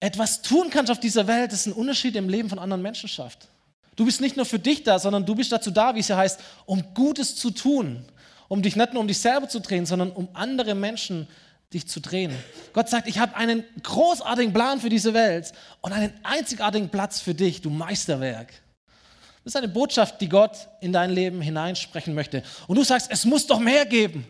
[0.00, 3.46] etwas tun kannst auf dieser Welt, das einen Unterschied im Leben von anderen Menschen schafft.
[3.94, 6.16] Du bist nicht nur für dich da, sondern du bist dazu da, wie es ja
[6.16, 8.04] heißt, um Gutes zu tun.
[8.48, 11.41] Um dich nicht nur um dich selber zu drehen, sondern um andere Menschen zu
[11.74, 12.34] dich zu drehen.
[12.72, 17.34] Gott sagt, ich habe einen großartigen Plan für diese Welt und einen einzigartigen Platz für
[17.34, 18.52] dich, du Meisterwerk.
[19.44, 22.42] Das ist eine Botschaft, die Gott in dein Leben hineinsprechen möchte.
[22.68, 24.26] Und du sagst, es muss doch mehr geben.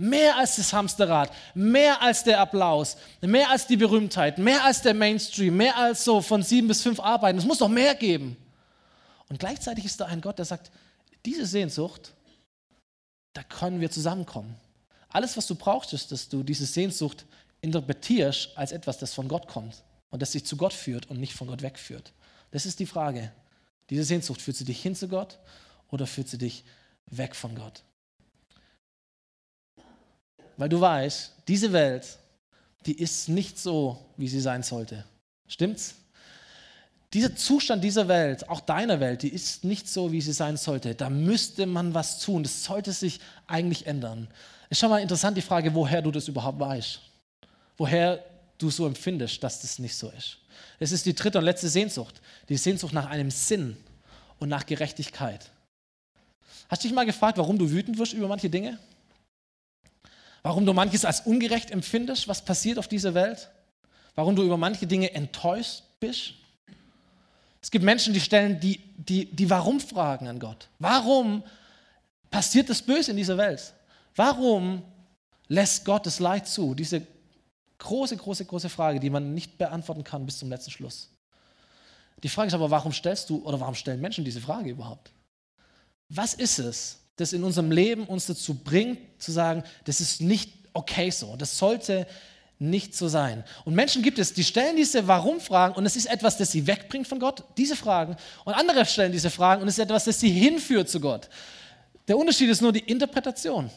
[0.00, 4.94] Mehr als das Hamsterrad, mehr als der Applaus, mehr als die Berühmtheit, mehr als der
[4.94, 7.38] Mainstream, mehr als so von sieben bis fünf Arbeiten.
[7.38, 8.36] Es muss doch mehr geben.
[9.28, 10.70] Und gleichzeitig ist da ein Gott, der sagt,
[11.26, 12.12] diese Sehnsucht,
[13.32, 14.54] da können wir zusammenkommen.
[15.18, 17.26] Alles, was du brauchst, ist, dass du diese Sehnsucht
[17.60, 21.34] interpretierst als etwas, das von Gott kommt und das dich zu Gott führt und nicht
[21.34, 22.12] von Gott wegführt.
[22.52, 23.32] Das ist die Frage.
[23.90, 25.40] Diese Sehnsucht, führt sie dich hin zu Gott
[25.90, 26.62] oder führt sie dich
[27.06, 27.82] weg von Gott?
[30.56, 32.16] Weil du weißt, diese Welt,
[32.86, 35.04] die ist nicht so, wie sie sein sollte.
[35.48, 35.96] Stimmt's?
[37.12, 40.94] Dieser Zustand dieser Welt, auch deiner Welt, die ist nicht so, wie sie sein sollte.
[40.94, 42.42] Da müsste man was tun.
[42.42, 44.28] Das sollte sich eigentlich ändern.
[44.68, 47.00] Ist schon mal interessant die Frage, woher du das überhaupt weißt.
[47.78, 48.22] Woher
[48.58, 50.38] du so empfindest, dass das nicht so ist.
[50.78, 52.20] Es ist die dritte und letzte Sehnsucht.
[52.48, 53.76] Die Sehnsucht nach einem Sinn
[54.38, 55.50] und nach Gerechtigkeit.
[56.68, 58.78] Hast du dich mal gefragt, warum du wütend wirst über manche Dinge?
[60.42, 63.48] Warum du manches als ungerecht empfindest, was passiert auf dieser Welt?
[64.14, 66.34] Warum du über manche Dinge enttäuscht bist?
[67.60, 70.68] Es gibt Menschen, die stellen die, die, die Warum-Fragen an Gott.
[70.78, 71.42] Warum
[72.30, 73.74] passiert das Böse in dieser Welt?
[74.14, 74.82] Warum
[75.48, 76.74] lässt Gott das Leid zu?
[76.74, 77.06] Diese
[77.78, 81.10] große, große, große Frage, die man nicht beantworten kann bis zum letzten Schluss.
[82.22, 85.12] Die Frage ist aber, warum stellst du oder warum stellen Menschen diese Frage überhaupt?
[86.08, 90.52] Was ist es, das in unserem Leben uns dazu bringt, zu sagen, das ist nicht
[90.72, 92.06] okay so, das sollte
[92.58, 93.44] nicht so sein.
[93.64, 97.06] Und Menschen gibt es, die stellen diese Warum-Fragen und es ist etwas, das sie wegbringt
[97.06, 98.16] von Gott, diese Fragen.
[98.44, 101.28] Und andere stellen diese Fragen und es ist etwas, das sie hinführt zu Gott.
[102.08, 103.70] Der Unterschied ist nur die Interpretation.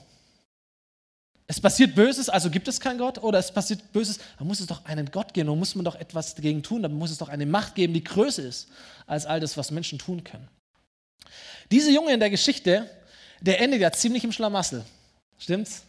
[1.47, 4.67] Es passiert Böses, also gibt es keinen Gott, oder es passiert Böses, dann muss es
[4.67, 7.27] doch einen Gott geben, dann muss man doch etwas dagegen tun, dann muss es doch
[7.27, 8.69] eine Macht geben, die größer ist
[9.05, 10.47] als all das, was Menschen tun können.
[11.69, 12.89] Dieser Junge in der Geschichte,
[13.41, 14.85] der endet ja ziemlich im Schlamassel.
[15.37, 15.83] Stimmt's?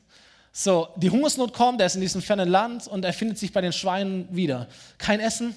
[0.54, 3.62] So, die Hungersnot kommt, er ist in diesem fernen Land und er findet sich bei
[3.62, 4.68] den Schweinen wieder.
[4.98, 5.56] Kein Essen,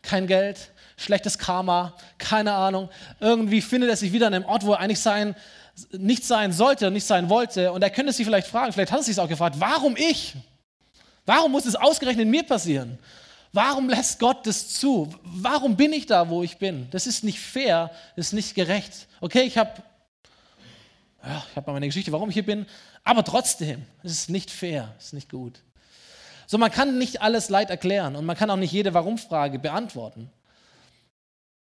[0.00, 2.88] kein Geld, schlechtes Karma, keine Ahnung.
[3.20, 5.36] Irgendwie findet er sich wieder an einem Ort, wo er eigentlich sein,
[5.92, 7.70] nicht sein sollte und nicht sein wollte.
[7.72, 10.34] Und er könnte sich vielleicht fragen, vielleicht hat er sich auch gefragt, warum ich?
[11.26, 12.98] Warum muss es ausgerechnet mir passieren?
[13.52, 15.12] Warum lässt Gott das zu?
[15.22, 16.88] Warum bin ich da, wo ich bin?
[16.92, 19.06] Das ist nicht fair, das ist nicht gerecht.
[19.20, 19.82] Okay, ich habe
[21.24, 22.66] ja, ich habe meine Geschichte, warum ich hier bin,
[23.04, 25.62] aber trotzdem, es ist nicht fair, es ist nicht gut.
[26.46, 30.30] So, man kann nicht alles Leid erklären und man kann auch nicht jede Warum-Frage beantworten.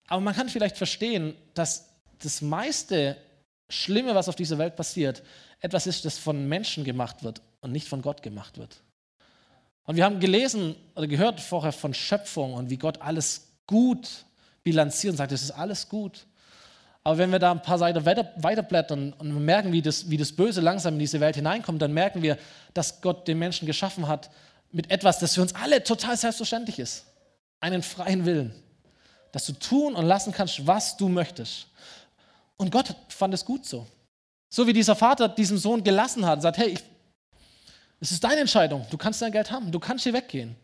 [0.06, 1.88] Aber man kann vielleicht verstehen, dass
[2.22, 3.16] das meiste
[3.68, 5.22] Schlimme, was auf dieser Welt passiert,
[5.60, 8.80] etwas ist, das von Menschen gemacht wird und nicht von Gott gemacht wird.
[9.84, 14.24] Und wir haben gelesen oder gehört vorher von Schöpfung und wie Gott alles gut
[14.62, 16.26] bilanziert und sagt, es ist alles gut.
[17.06, 20.32] Aber wenn wir da ein paar Seiten weiter, weiterblättern und merken, wie das, wie das
[20.32, 22.36] Böse langsam in diese Welt hineinkommt, dann merken wir,
[22.74, 24.28] dass Gott den Menschen geschaffen hat
[24.72, 27.06] mit etwas, das für uns alle total selbstverständlich ist.
[27.60, 28.52] Einen freien Willen.
[29.30, 31.68] Dass du tun und lassen kannst, was du möchtest.
[32.56, 33.86] Und Gott fand es gut so.
[34.48, 36.80] So wie dieser Vater diesen Sohn gelassen hat und sagt, hey, ich,
[38.00, 40.56] es ist deine Entscheidung, du kannst dein Geld haben, du kannst hier weggehen.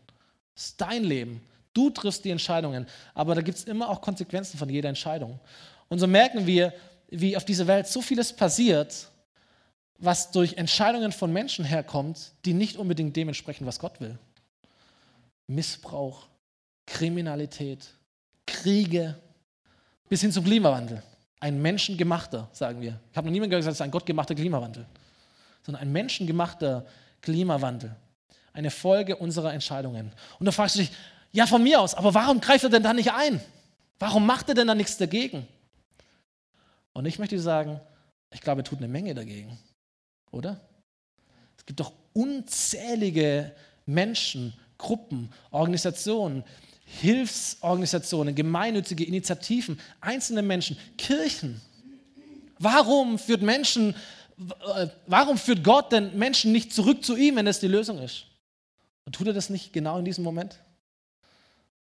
[0.57, 1.41] Es ist dein Leben.
[1.73, 5.39] Du triffst die Entscheidungen, aber da gibt es immer auch Konsequenzen von jeder Entscheidung.
[5.93, 6.73] Und so merken wir,
[7.11, 9.09] wie auf dieser Welt so vieles passiert,
[9.99, 14.19] was durch Entscheidungen von Menschen herkommt, die nicht unbedingt dementsprechend, was Gott will.
[15.49, 16.29] Missbrauch,
[16.87, 17.87] Kriminalität,
[18.47, 19.21] Kriege,
[20.09, 21.03] bis hin zum Klimawandel.
[21.41, 22.99] Ein menschengemachter, sagen wir.
[23.11, 24.87] Ich habe noch niemanden gesagt, es ist ein gottgemachter Klimawandel,
[25.63, 26.87] sondern ein menschengemachter
[27.21, 27.95] Klimawandel.
[28.55, 30.11] Eine Folge unserer Entscheidungen.
[30.39, 30.91] Und da fragst du dich,
[31.33, 33.43] ja, von mir aus, aber warum greift er denn da nicht ein?
[33.99, 35.47] Warum macht er denn da nichts dagegen?
[36.95, 37.81] Und ich möchte sagen,
[38.33, 39.59] ich glaube, er tut eine Menge dagegen,
[40.31, 40.61] oder?
[41.57, 43.53] Es gibt doch unzählige
[43.87, 46.45] Menschen, Gruppen, Organisationen,
[46.85, 51.61] Hilfsorganisationen, gemeinnützige Initiativen, einzelne Menschen, Kirchen.
[52.59, 53.95] Warum führt Menschen,
[54.77, 58.27] äh, warum führt Gott denn Menschen nicht zurück zu ihm, wenn das die Lösung ist?
[59.07, 60.59] Und tut er das nicht genau in diesem Moment?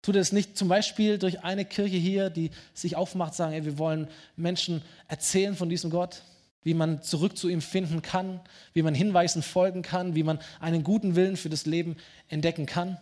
[0.02, 3.64] Tut er es nicht zum Beispiel durch eine Kirche hier, die sich aufmacht, sagen, ey,
[3.64, 6.22] wir wollen Menschen erzählen von diesem Gott,
[6.62, 8.40] wie man zurück zu ihm finden kann,
[8.74, 11.96] wie man Hinweisen folgen kann, wie man einen guten Willen für das Leben
[12.28, 12.98] entdecken kann.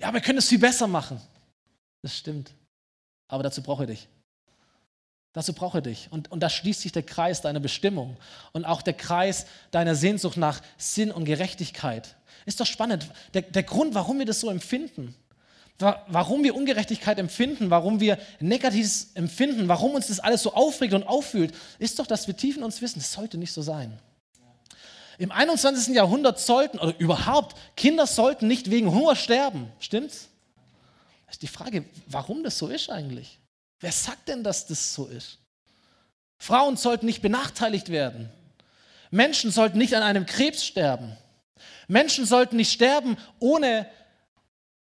[0.00, 1.20] Ja, wir können es viel besser machen.
[2.02, 2.52] Das stimmt.
[3.28, 4.08] Aber dazu brauche ich dich.
[5.32, 6.08] Dazu brauche ich dich.
[6.10, 8.16] Und, und da schließt sich der Kreis deiner Bestimmung
[8.52, 12.16] und auch der Kreis deiner Sehnsucht nach Sinn und Gerechtigkeit.
[12.46, 13.06] Ist doch spannend.
[13.34, 15.14] Der, der Grund, warum wir das so empfinden,
[15.80, 21.04] warum wir Ungerechtigkeit empfinden, warum wir Negatives empfinden, warum uns das alles so aufregt und
[21.04, 23.98] auffühlt, ist doch, dass wir tief in uns wissen, es sollte nicht so sein.
[25.18, 25.94] Im 21.
[25.94, 29.70] Jahrhundert sollten, oder überhaupt, Kinder sollten nicht wegen Hunger sterben.
[29.78, 30.28] Stimmt's?
[31.26, 33.38] Das ist die Frage, warum das so ist eigentlich.
[33.80, 35.38] Wer sagt denn, dass das so ist?
[36.38, 38.30] Frauen sollten nicht benachteiligt werden.
[39.10, 41.16] Menschen sollten nicht an einem Krebs sterben.
[41.86, 43.86] Menschen sollten nicht sterben, ohne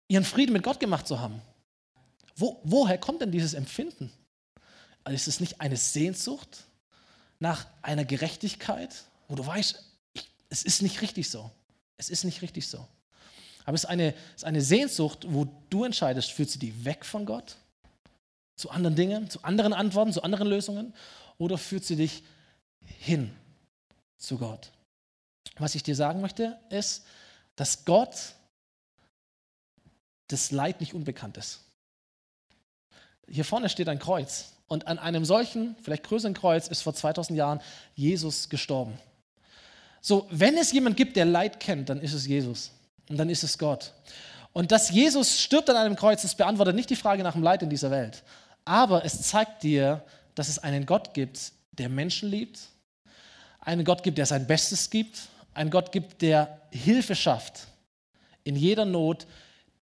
[0.08, 1.40] ihren Frieden mit Gott gemacht zu haben.
[2.36, 4.12] Wo, woher kommt denn dieses Empfinden?
[5.04, 6.64] Also ist es nicht eine Sehnsucht
[7.38, 8.94] nach einer Gerechtigkeit,
[9.28, 11.50] wo du weißt, ich, es ist nicht richtig so.
[11.96, 12.86] Es ist nicht richtig so.
[13.64, 17.04] Aber es ist eine, es ist eine Sehnsucht, wo du entscheidest, führt sie die weg
[17.04, 17.56] von Gott
[18.56, 20.94] zu anderen Dingen, zu anderen Antworten, zu anderen Lösungen?
[21.38, 22.22] Oder führt sie dich
[22.80, 23.34] hin
[24.16, 24.72] zu Gott?
[25.58, 27.04] Was ich dir sagen möchte, ist,
[27.54, 28.35] dass Gott
[30.28, 31.60] das Leid nicht unbekannt ist.
[33.28, 34.52] Hier vorne steht ein Kreuz.
[34.68, 37.60] Und an einem solchen, vielleicht größeren Kreuz, ist vor 2000 Jahren
[37.94, 38.98] Jesus gestorben.
[40.00, 42.72] So, wenn es jemand gibt, der Leid kennt, dann ist es Jesus.
[43.08, 43.92] Und dann ist es Gott.
[44.52, 47.62] Und dass Jesus stirbt an einem Kreuz, das beantwortet nicht die Frage nach dem Leid
[47.62, 48.22] in dieser Welt.
[48.64, 50.02] Aber es zeigt dir,
[50.34, 52.60] dass es einen Gott gibt, der Menschen liebt,
[53.60, 57.66] einen Gott gibt, der sein Bestes gibt, einen Gott gibt, der Hilfe schafft
[58.46, 59.26] in jeder Not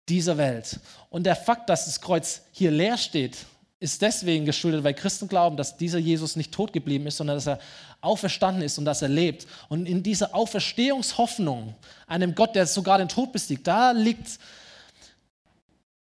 [0.09, 0.81] dieser Welt.
[1.11, 3.39] Und der Fakt, dass das Kreuz hier leer steht,
[3.81, 7.47] ist deswegen geschuldet, weil Christen glauben, dass dieser Jesus nicht tot geblieben ist, sondern dass
[7.47, 7.59] er
[8.01, 9.47] auferstanden ist und dass er lebt.
[9.69, 11.75] Und in dieser Auferstehungshoffnung,
[12.07, 14.39] einem Gott, der sogar den Tod besiegt, da liegt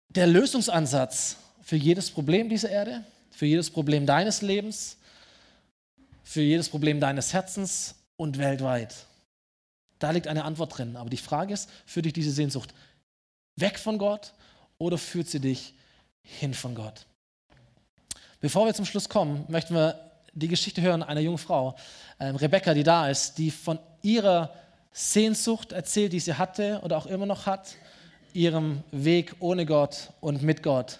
[0.09, 4.97] der Lösungsansatz für jedes Problem dieser Erde, für jedes Problem deines Lebens,
[6.23, 8.93] für jedes Problem deines Herzens und weltweit.
[9.99, 10.95] Da liegt eine Antwort drin.
[10.97, 12.73] Aber die Frage ist, führt dich diese Sehnsucht
[13.55, 14.33] weg von Gott
[14.77, 15.73] oder führt sie dich
[16.21, 17.05] hin von Gott?
[18.41, 19.99] Bevor wir zum Schluss kommen, möchten wir
[20.33, 21.75] die Geschichte hören einer jungen Frau,
[22.19, 24.53] ähm, Rebecca, die da ist, die von ihrer
[24.91, 27.75] Sehnsucht erzählt, die sie hatte oder auch immer noch hat,
[28.33, 30.99] ihrem Weg ohne Gott und mit Gott.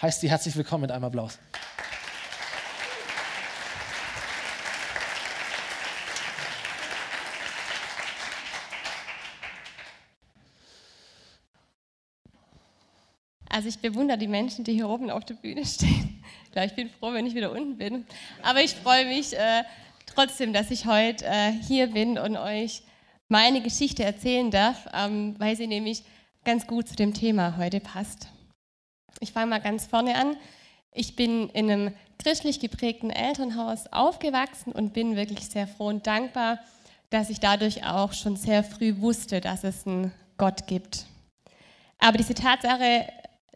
[0.00, 1.38] Heißt sie herzlich willkommen mit einem Applaus.
[13.58, 16.22] Also ich bewundere die Menschen, die hier oben auf der Bühne stehen.
[16.64, 18.06] Ich bin froh, wenn ich wieder unten bin.
[18.42, 19.64] Aber ich freue mich äh,
[20.06, 22.82] trotzdem, dass ich heute äh, hier bin und euch
[23.28, 26.04] meine Geschichte erzählen darf, ähm, weil sie nämlich
[26.44, 28.28] ganz gut zu dem Thema heute passt.
[29.18, 30.36] Ich fange mal ganz vorne an.
[30.92, 36.60] Ich bin in einem christlich geprägten Elternhaus aufgewachsen und bin wirklich sehr froh und dankbar,
[37.10, 41.06] dass ich dadurch auch schon sehr früh wusste, dass es einen Gott gibt.
[41.98, 43.06] Aber diese Tatsache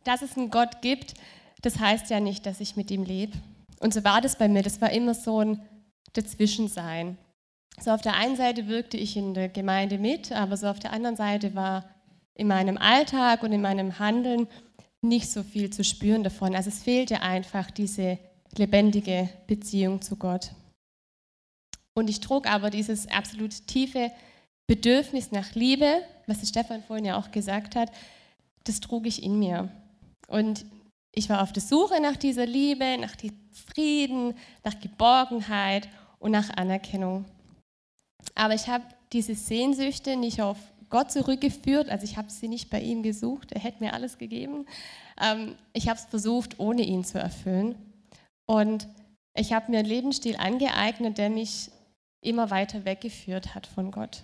[0.04, 1.14] dass es einen Gott gibt,
[1.62, 3.38] das heißt ja nicht, dass ich mit ihm lebe.
[3.80, 4.62] Und so war das bei mir.
[4.62, 5.60] Das war immer so ein
[6.12, 7.18] Dazwischensein.
[7.80, 10.92] So auf der einen Seite wirkte ich in der Gemeinde mit, aber so auf der
[10.92, 11.88] anderen Seite war
[12.34, 14.46] in meinem Alltag und in meinem Handeln
[15.00, 16.54] nicht so viel zu spüren davon.
[16.54, 18.18] Also es fehlte einfach diese
[18.56, 20.50] lebendige Beziehung zu Gott.
[21.94, 24.12] Und ich trug aber dieses absolut tiefe
[24.66, 27.90] Bedürfnis nach Liebe, was Stefan vorhin ja auch gesagt hat,
[28.64, 29.68] das trug ich in mir.
[30.32, 30.64] Und
[31.14, 36.48] ich war auf der Suche nach dieser Liebe, nach diesem Frieden, nach Geborgenheit und nach
[36.56, 37.26] Anerkennung.
[38.34, 40.56] Aber ich habe diese Sehnsüchte nicht auf
[40.88, 44.66] Gott zurückgeführt, also ich habe sie nicht bei ihm gesucht, er hätte mir alles gegeben.
[45.20, 47.74] Ähm, ich habe es versucht, ohne ihn zu erfüllen.
[48.46, 48.88] Und
[49.34, 51.70] ich habe mir einen Lebensstil angeeignet, der mich
[52.22, 54.22] immer weiter weggeführt hat von Gott.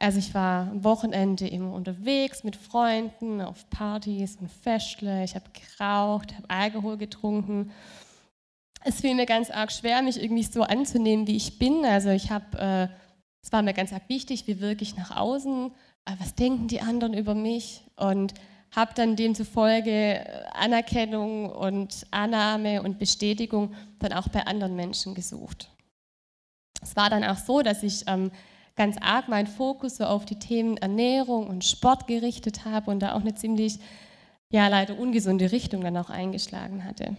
[0.00, 5.24] Also ich war am Wochenende immer unterwegs mit Freunden auf Partys und Festle.
[5.24, 7.72] Ich habe geraucht, habe Alkohol getrunken.
[8.84, 11.84] Es fiel mir ganz arg schwer, mich irgendwie so anzunehmen, wie ich bin.
[11.84, 12.88] Also ich habe, äh,
[13.42, 15.72] es war mir ganz arg wichtig, wie wirke ich nach außen,
[16.04, 18.34] äh, was denken die anderen über mich und
[18.70, 25.72] habe dann demzufolge äh, Anerkennung und Annahme und Bestätigung dann auch bei anderen Menschen gesucht.
[26.80, 28.30] Es war dann auch so, dass ich ähm,
[28.78, 33.14] ganz arg meinen Fokus so auf die Themen Ernährung und Sport gerichtet habe und da
[33.14, 33.78] auch eine ziemlich,
[34.48, 37.16] ja, leider ungesunde Richtung dann auch eingeschlagen hatte.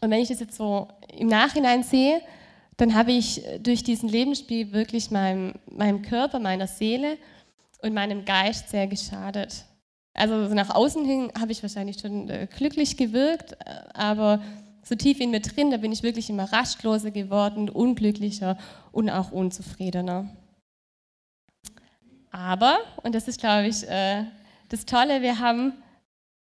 [0.00, 2.20] Und wenn ich das jetzt so im Nachhinein sehe,
[2.76, 7.16] dann habe ich durch diesen Lebensspiel wirklich meinem, meinem Körper, meiner Seele
[7.82, 9.64] und meinem Geist sehr geschadet.
[10.14, 13.56] Also nach außen hin habe ich wahrscheinlich schon äh, glücklich gewirkt, äh,
[13.94, 14.42] aber
[14.84, 18.58] so tief in mir drin, da bin ich wirklich immer rastloser geworden, unglücklicher
[18.90, 20.28] und auch unzufriedener.
[22.32, 24.24] Aber, und das ist, glaube ich, äh,
[24.70, 25.74] das Tolle, wir haben,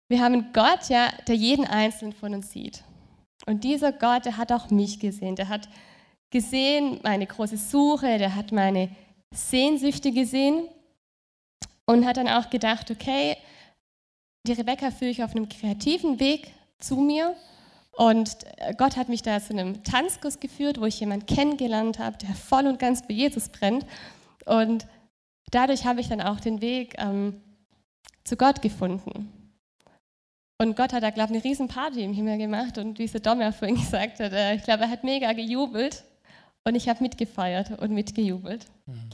[0.09, 2.85] wir haben einen Gott, ja, der jeden Einzelnen von uns sieht.
[3.47, 5.35] Und dieser Gott, der hat auch mich gesehen.
[5.35, 5.69] Der hat
[6.31, 8.91] gesehen meine große Suche, der hat meine
[9.35, 10.69] Sehnsüchte gesehen
[11.85, 13.37] und hat dann auch gedacht, okay,
[14.47, 17.35] die Rebecca führe ich auf einem kreativen Weg zu mir.
[17.97, 18.37] Und
[18.79, 22.67] Gott hat mich da zu einem Tanzkurs geführt, wo ich jemanden kennengelernt habe, der voll
[22.67, 23.85] und ganz für Jesus brennt.
[24.47, 24.87] Und
[25.53, 27.41] dadurch habe ich dann auch den Weg ähm,
[28.25, 29.33] zu Gott gefunden.
[30.61, 32.79] Und Gott hat da, glaube ich, eine riesen Party im Himmel gemacht.
[32.79, 35.33] Und wie es der Dom ja vorhin gesagt hat, äh, ich glaube, er hat mega
[35.33, 36.05] gejubelt.
[36.65, 38.67] Und ich habe mitgefeiert und mitgejubelt.
[38.87, 39.11] Mhm.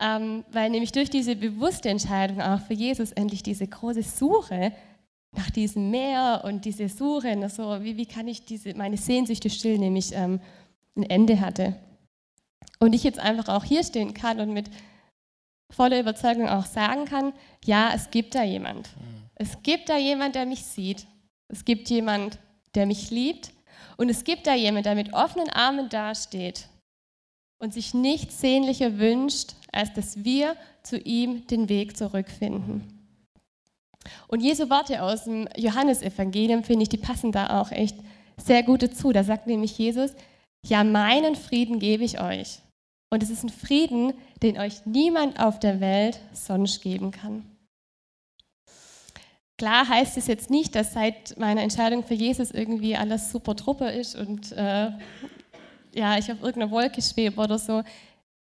[0.00, 4.72] Ähm, weil nämlich durch diese bewusste Entscheidung auch für Jesus endlich diese große Suche
[5.34, 9.80] nach diesem Meer und diese Suche, so, wie, wie kann ich diese, meine Sehnsüchte stillen,
[9.80, 10.40] nämlich ähm,
[10.96, 11.76] ein Ende hatte.
[12.80, 14.68] Und ich jetzt einfach auch hier stehen kann und mit
[15.72, 17.32] voller Überzeugung auch sagen kann,
[17.64, 18.88] ja, es gibt da jemand.
[18.96, 19.22] Mhm.
[19.34, 21.06] Es gibt da jemand, der mich sieht.
[21.48, 22.38] Es gibt jemand,
[22.74, 23.52] der mich liebt.
[23.96, 26.68] Und es gibt da jemand, der mit offenen Armen dasteht
[27.58, 33.02] und sich nichts sehnlicher wünscht, als dass wir zu ihm den Weg zurückfinden.
[34.26, 37.96] Und Jesu Worte aus dem Johannesevangelium, finde ich, die passen da auch echt
[38.36, 39.12] sehr gut dazu.
[39.12, 40.12] Da sagt nämlich Jesus,
[40.66, 42.58] ja, meinen Frieden gebe ich euch.
[43.12, 47.44] Und es ist ein Frieden, den euch niemand auf der Welt sonst geben kann.
[49.58, 53.84] Klar heißt es jetzt nicht, dass seit meiner Entscheidung für Jesus irgendwie alles super truppe
[53.84, 54.92] ist und äh,
[55.94, 57.82] ja, ich auf irgendeiner Wolke schwebe oder so.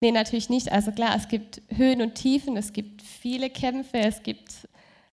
[0.01, 0.73] Nee, natürlich nicht.
[0.73, 4.67] Also klar, es gibt Höhen und Tiefen, es gibt viele Kämpfe, es gibt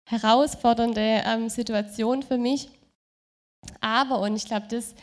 [0.05, 2.67] herausfordernde ähm, Situationen für mich.
[3.79, 4.95] Aber, und ich glaube, das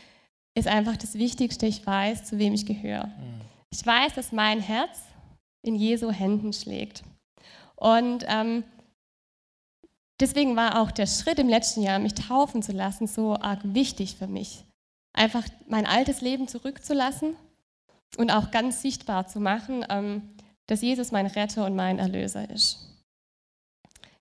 [0.53, 3.07] ist einfach das Wichtigste, ich weiß, zu wem ich gehöre.
[3.07, 3.52] Mhm.
[3.73, 5.01] Ich weiß, dass mein Herz
[5.63, 7.01] in Jesu Händen schlägt.
[7.75, 8.63] Und ähm,
[10.19, 14.15] deswegen war auch der Schritt im letzten Jahr, mich taufen zu lassen, so arg wichtig
[14.15, 14.63] für mich.
[15.11, 17.35] Einfach mein altes Leben zurückzulassen
[18.17, 20.35] und auch ganz sichtbar zu machen, ähm,
[20.67, 22.77] dass Jesus mein Retter und mein Erlöser ist.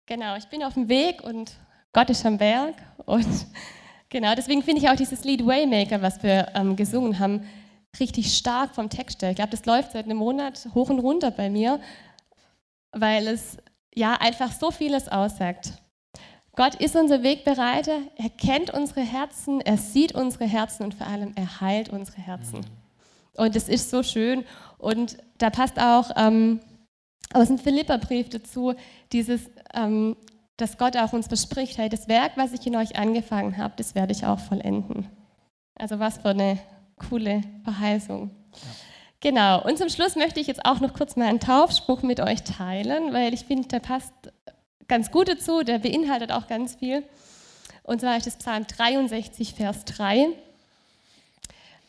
[0.06, 1.52] Genau, ich bin auf dem Weg und
[1.92, 2.76] Gott ist am Berg.
[3.04, 3.28] Und
[4.08, 7.46] genau, deswegen finde ich auch dieses Lied Waymaker, was wir ähm, gesungen haben,
[8.00, 9.30] richtig stark vom Text her.
[9.30, 11.80] Ich glaube, das läuft seit einem Monat hoch und runter bei mir,
[12.92, 13.58] weil es
[13.94, 15.74] ja einfach so vieles aussagt.
[16.54, 21.32] Gott ist unser Wegbereiter, er kennt unsere Herzen, er sieht unsere Herzen und vor allem
[21.34, 22.60] er heilt unsere Herzen.
[23.34, 24.44] Und es ist so schön
[24.76, 26.60] und da passt auch ähm,
[27.32, 28.74] aus dem Philipperbrief dazu
[29.12, 30.16] dieses, ähm,
[30.58, 33.94] dass Gott auch uns verspricht, hey, das Werk, was ich in euch angefangen habe, das
[33.94, 35.08] werde ich auch vollenden.
[35.78, 36.58] Also was für eine
[37.08, 38.30] coole Verheißung.
[38.52, 38.58] Ja.
[39.22, 42.42] Genau, und zum Schluss möchte ich jetzt auch noch kurz mal einen Taufspruch mit euch
[42.42, 44.12] teilen, weil ich finde, der passt
[44.88, 47.04] ganz gut dazu, der beinhaltet auch ganz viel.
[47.84, 50.28] Und zwar ist das Psalm 63, Vers 3.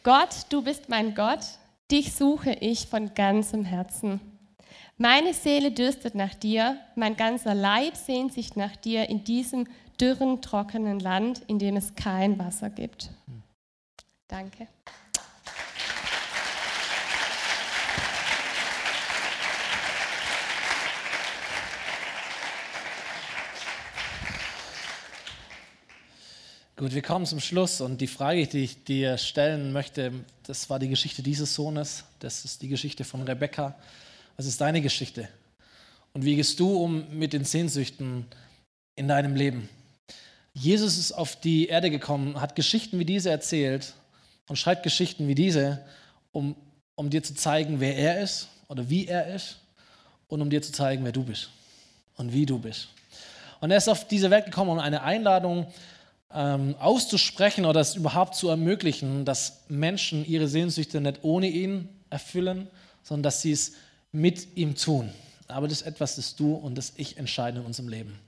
[0.03, 1.39] Gott, du bist mein Gott,
[1.89, 4.22] dich suche ich von ganzem Herzen.
[4.97, 9.68] Meine Seele dürstet nach dir, mein ganzer Leib sehnt sich nach dir in diesem
[9.99, 13.09] dürren, trockenen Land, in dem es kein Wasser gibt.
[14.28, 14.68] Danke.
[26.84, 30.12] Gut, wir kommen zum Schluss und die Frage, die ich dir stellen möchte,
[30.46, 33.74] das war die Geschichte dieses Sohnes, das ist die Geschichte von Rebekka.
[34.36, 35.30] Was ist deine Geschichte?
[36.12, 38.26] Und wie gehst du um mit den Sehnsüchten
[38.98, 39.70] in deinem Leben?
[40.52, 43.94] Jesus ist auf die Erde gekommen, hat Geschichten wie diese erzählt
[44.50, 45.86] und schreibt Geschichten wie diese,
[46.34, 46.54] um,
[46.96, 49.58] um dir zu zeigen, wer er ist oder wie er ist
[50.28, 51.50] und um dir zu zeigen, wer du bist
[52.18, 52.90] und wie du bist.
[53.62, 55.66] Und er ist auf diese Welt gekommen, um eine Einladung
[56.34, 62.68] ähm, auszusprechen oder es überhaupt zu ermöglichen, dass Menschen ihre Sehnsüchte nicht ohne ihn erfüllen,
[63.04, 63.74] sondern dass sie es
[64.12, 65.12] mit ihm tun.
[65.48, 68.20] Aber das ist etwas, das du und das ich entscheiden in unserem Leben.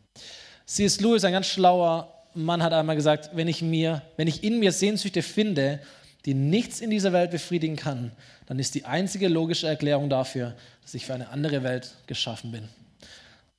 [0.66, 1.00] C.S.
[1.02, 4.72] Lewis, ein ganz schlauer Mann, hat einmal gesagt, wenn ich, mir, wenn ich in mir
[4.72, 5.80] Sehnsüchte finde,
[6.26, 8.12] die nichts in dieser Welt befriedigen kann,
[8.48, 12.68] dann ist die einzige logische Erklärung dafür, dass ich für eine andere Welt geschaffen bin.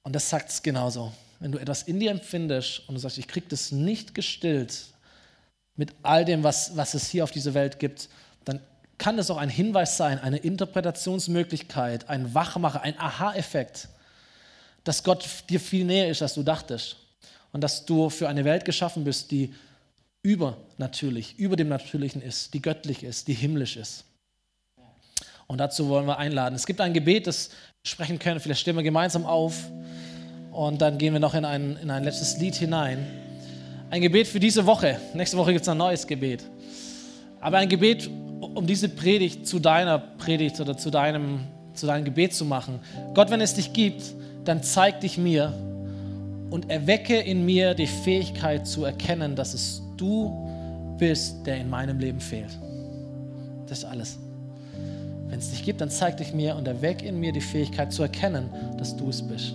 [0.03, 1.13] Und das sagt es genauso.
[1.39, 4.87] Wenn du etwas in dir empfindest und du sagst, ich kriege das nicht gestillt
[5.77, 8.09] mit all dem, was, was es hier auf dieser Welt gibt,
[8.45, 8.61] dann
[8.99, 13.89] kann es auch ein Hinweis sein, eine Interpretationsmöglichkeit, ein Wachmacher, ein Aha-Effekt,
[14.85, 16.97] dass Gott dir viel näher ist, als du dachtest.
[17.53, 19.55] Und dass du für eine Welt geschaffen bist, die
[20.23, 24.05] übernatürlich, über dem Natürlichen ist, die göttlich ist, die himmlisch ist.
[25.47, 26.55] Und dazu wollen wir einladen.
[26.55, 27.51] Es gibt ein Gebet, das
[27.85, 28.41] sprechen können.
[28.41, 29.71] Vielleicht stehen wir gemeinsam auf
[30.57, 33.07] und dann gehen wir noch in ein, in ein letztes Lied hinein.
[33.91, 34.99] Ein Gebet für diese Woche.
[35.13, 36.45] Nächste Woche gibt es ein neues Gebet.
[37.43, 38.09] Aber ein Gebet,
[38.41, 41.41] um diese Predigt zu deiner Predigt oder zu deinem,
[41.75, 42.81] zu deinem Gebet zu machen.
[43.13, 44.03] Gott, wenn es dich gibt,
[44.47, 45.53] dann zeig dich mir
[46.49, 51.99] und erwecke in mir die Fähigkeit zu erkennen, dass es du bist, der in meinem
[51.99, 52.59] Leben fehlt.
[53.67, 54.19] Das ist alles.
[55.29, 58.03] Wenn es dich gibt, dann zeig dich mir und erwecke in mir die Fähigkeit zu
[58.03, 58.49] erkennen,
[58.79, 59.55] dass du es bist,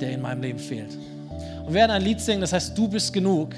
[0.00, 0.96] der in meinem Leben fehlt.
[1.60, 3.54] Und wir werden ein Lied singen, das heißt, du bist genug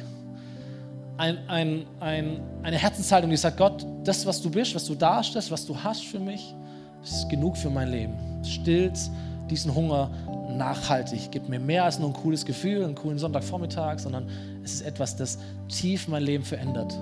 [1.16, 5.50] ein, ein, ein, eine Herzenshaltung, die sagt, Gott, das, was du bist, was du darstellst,
[5.50, 6.54] was du hast für mich,
[7.02, 8.14] ist genug für mein Leben.
[8.44, 8.98] Stillt
[9.50, 10.10] diesen Hunger
[10.50, 14.28] nachhaltig, gibt mir mehr als nur ein cooles Gefühl, einen coolen Sonntagvormittag, sondern
[14.64, 16.94] es ist etwas, das tief mein Leben verändert.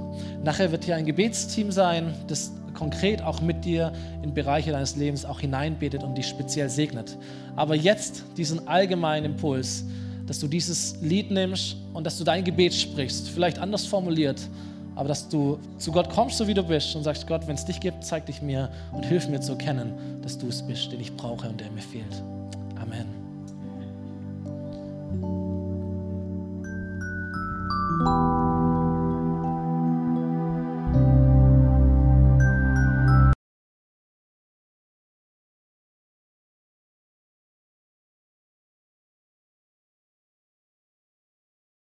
[0.42, 5.24] Nachher wird hier ein Gebetsteam sein, das konkret auch mit dir in Bereiche deines Lebens
[5.24, 7.16] auch hineinbetet und dich speziell segnet.
[7.56, 9.84] Aber jetzt diesen allgemeinen Impuls,
[10.26, 14.48] dass du dieses Lied nimmst und dass du dein Gebet sprichst, vielleicht anders formuliert,
[14.96, 17.64] aber dass du zu Gott kommst, so wie du bist und sagst, Gott, wenn es
[17.64, 21.00] dich gibt, zeig dich mir und hilf mir zu erkennen, dass du es bist, den
[21.00, 22.22] ich brauche und der mir fehlt.
[22.80, 23.24] Amen.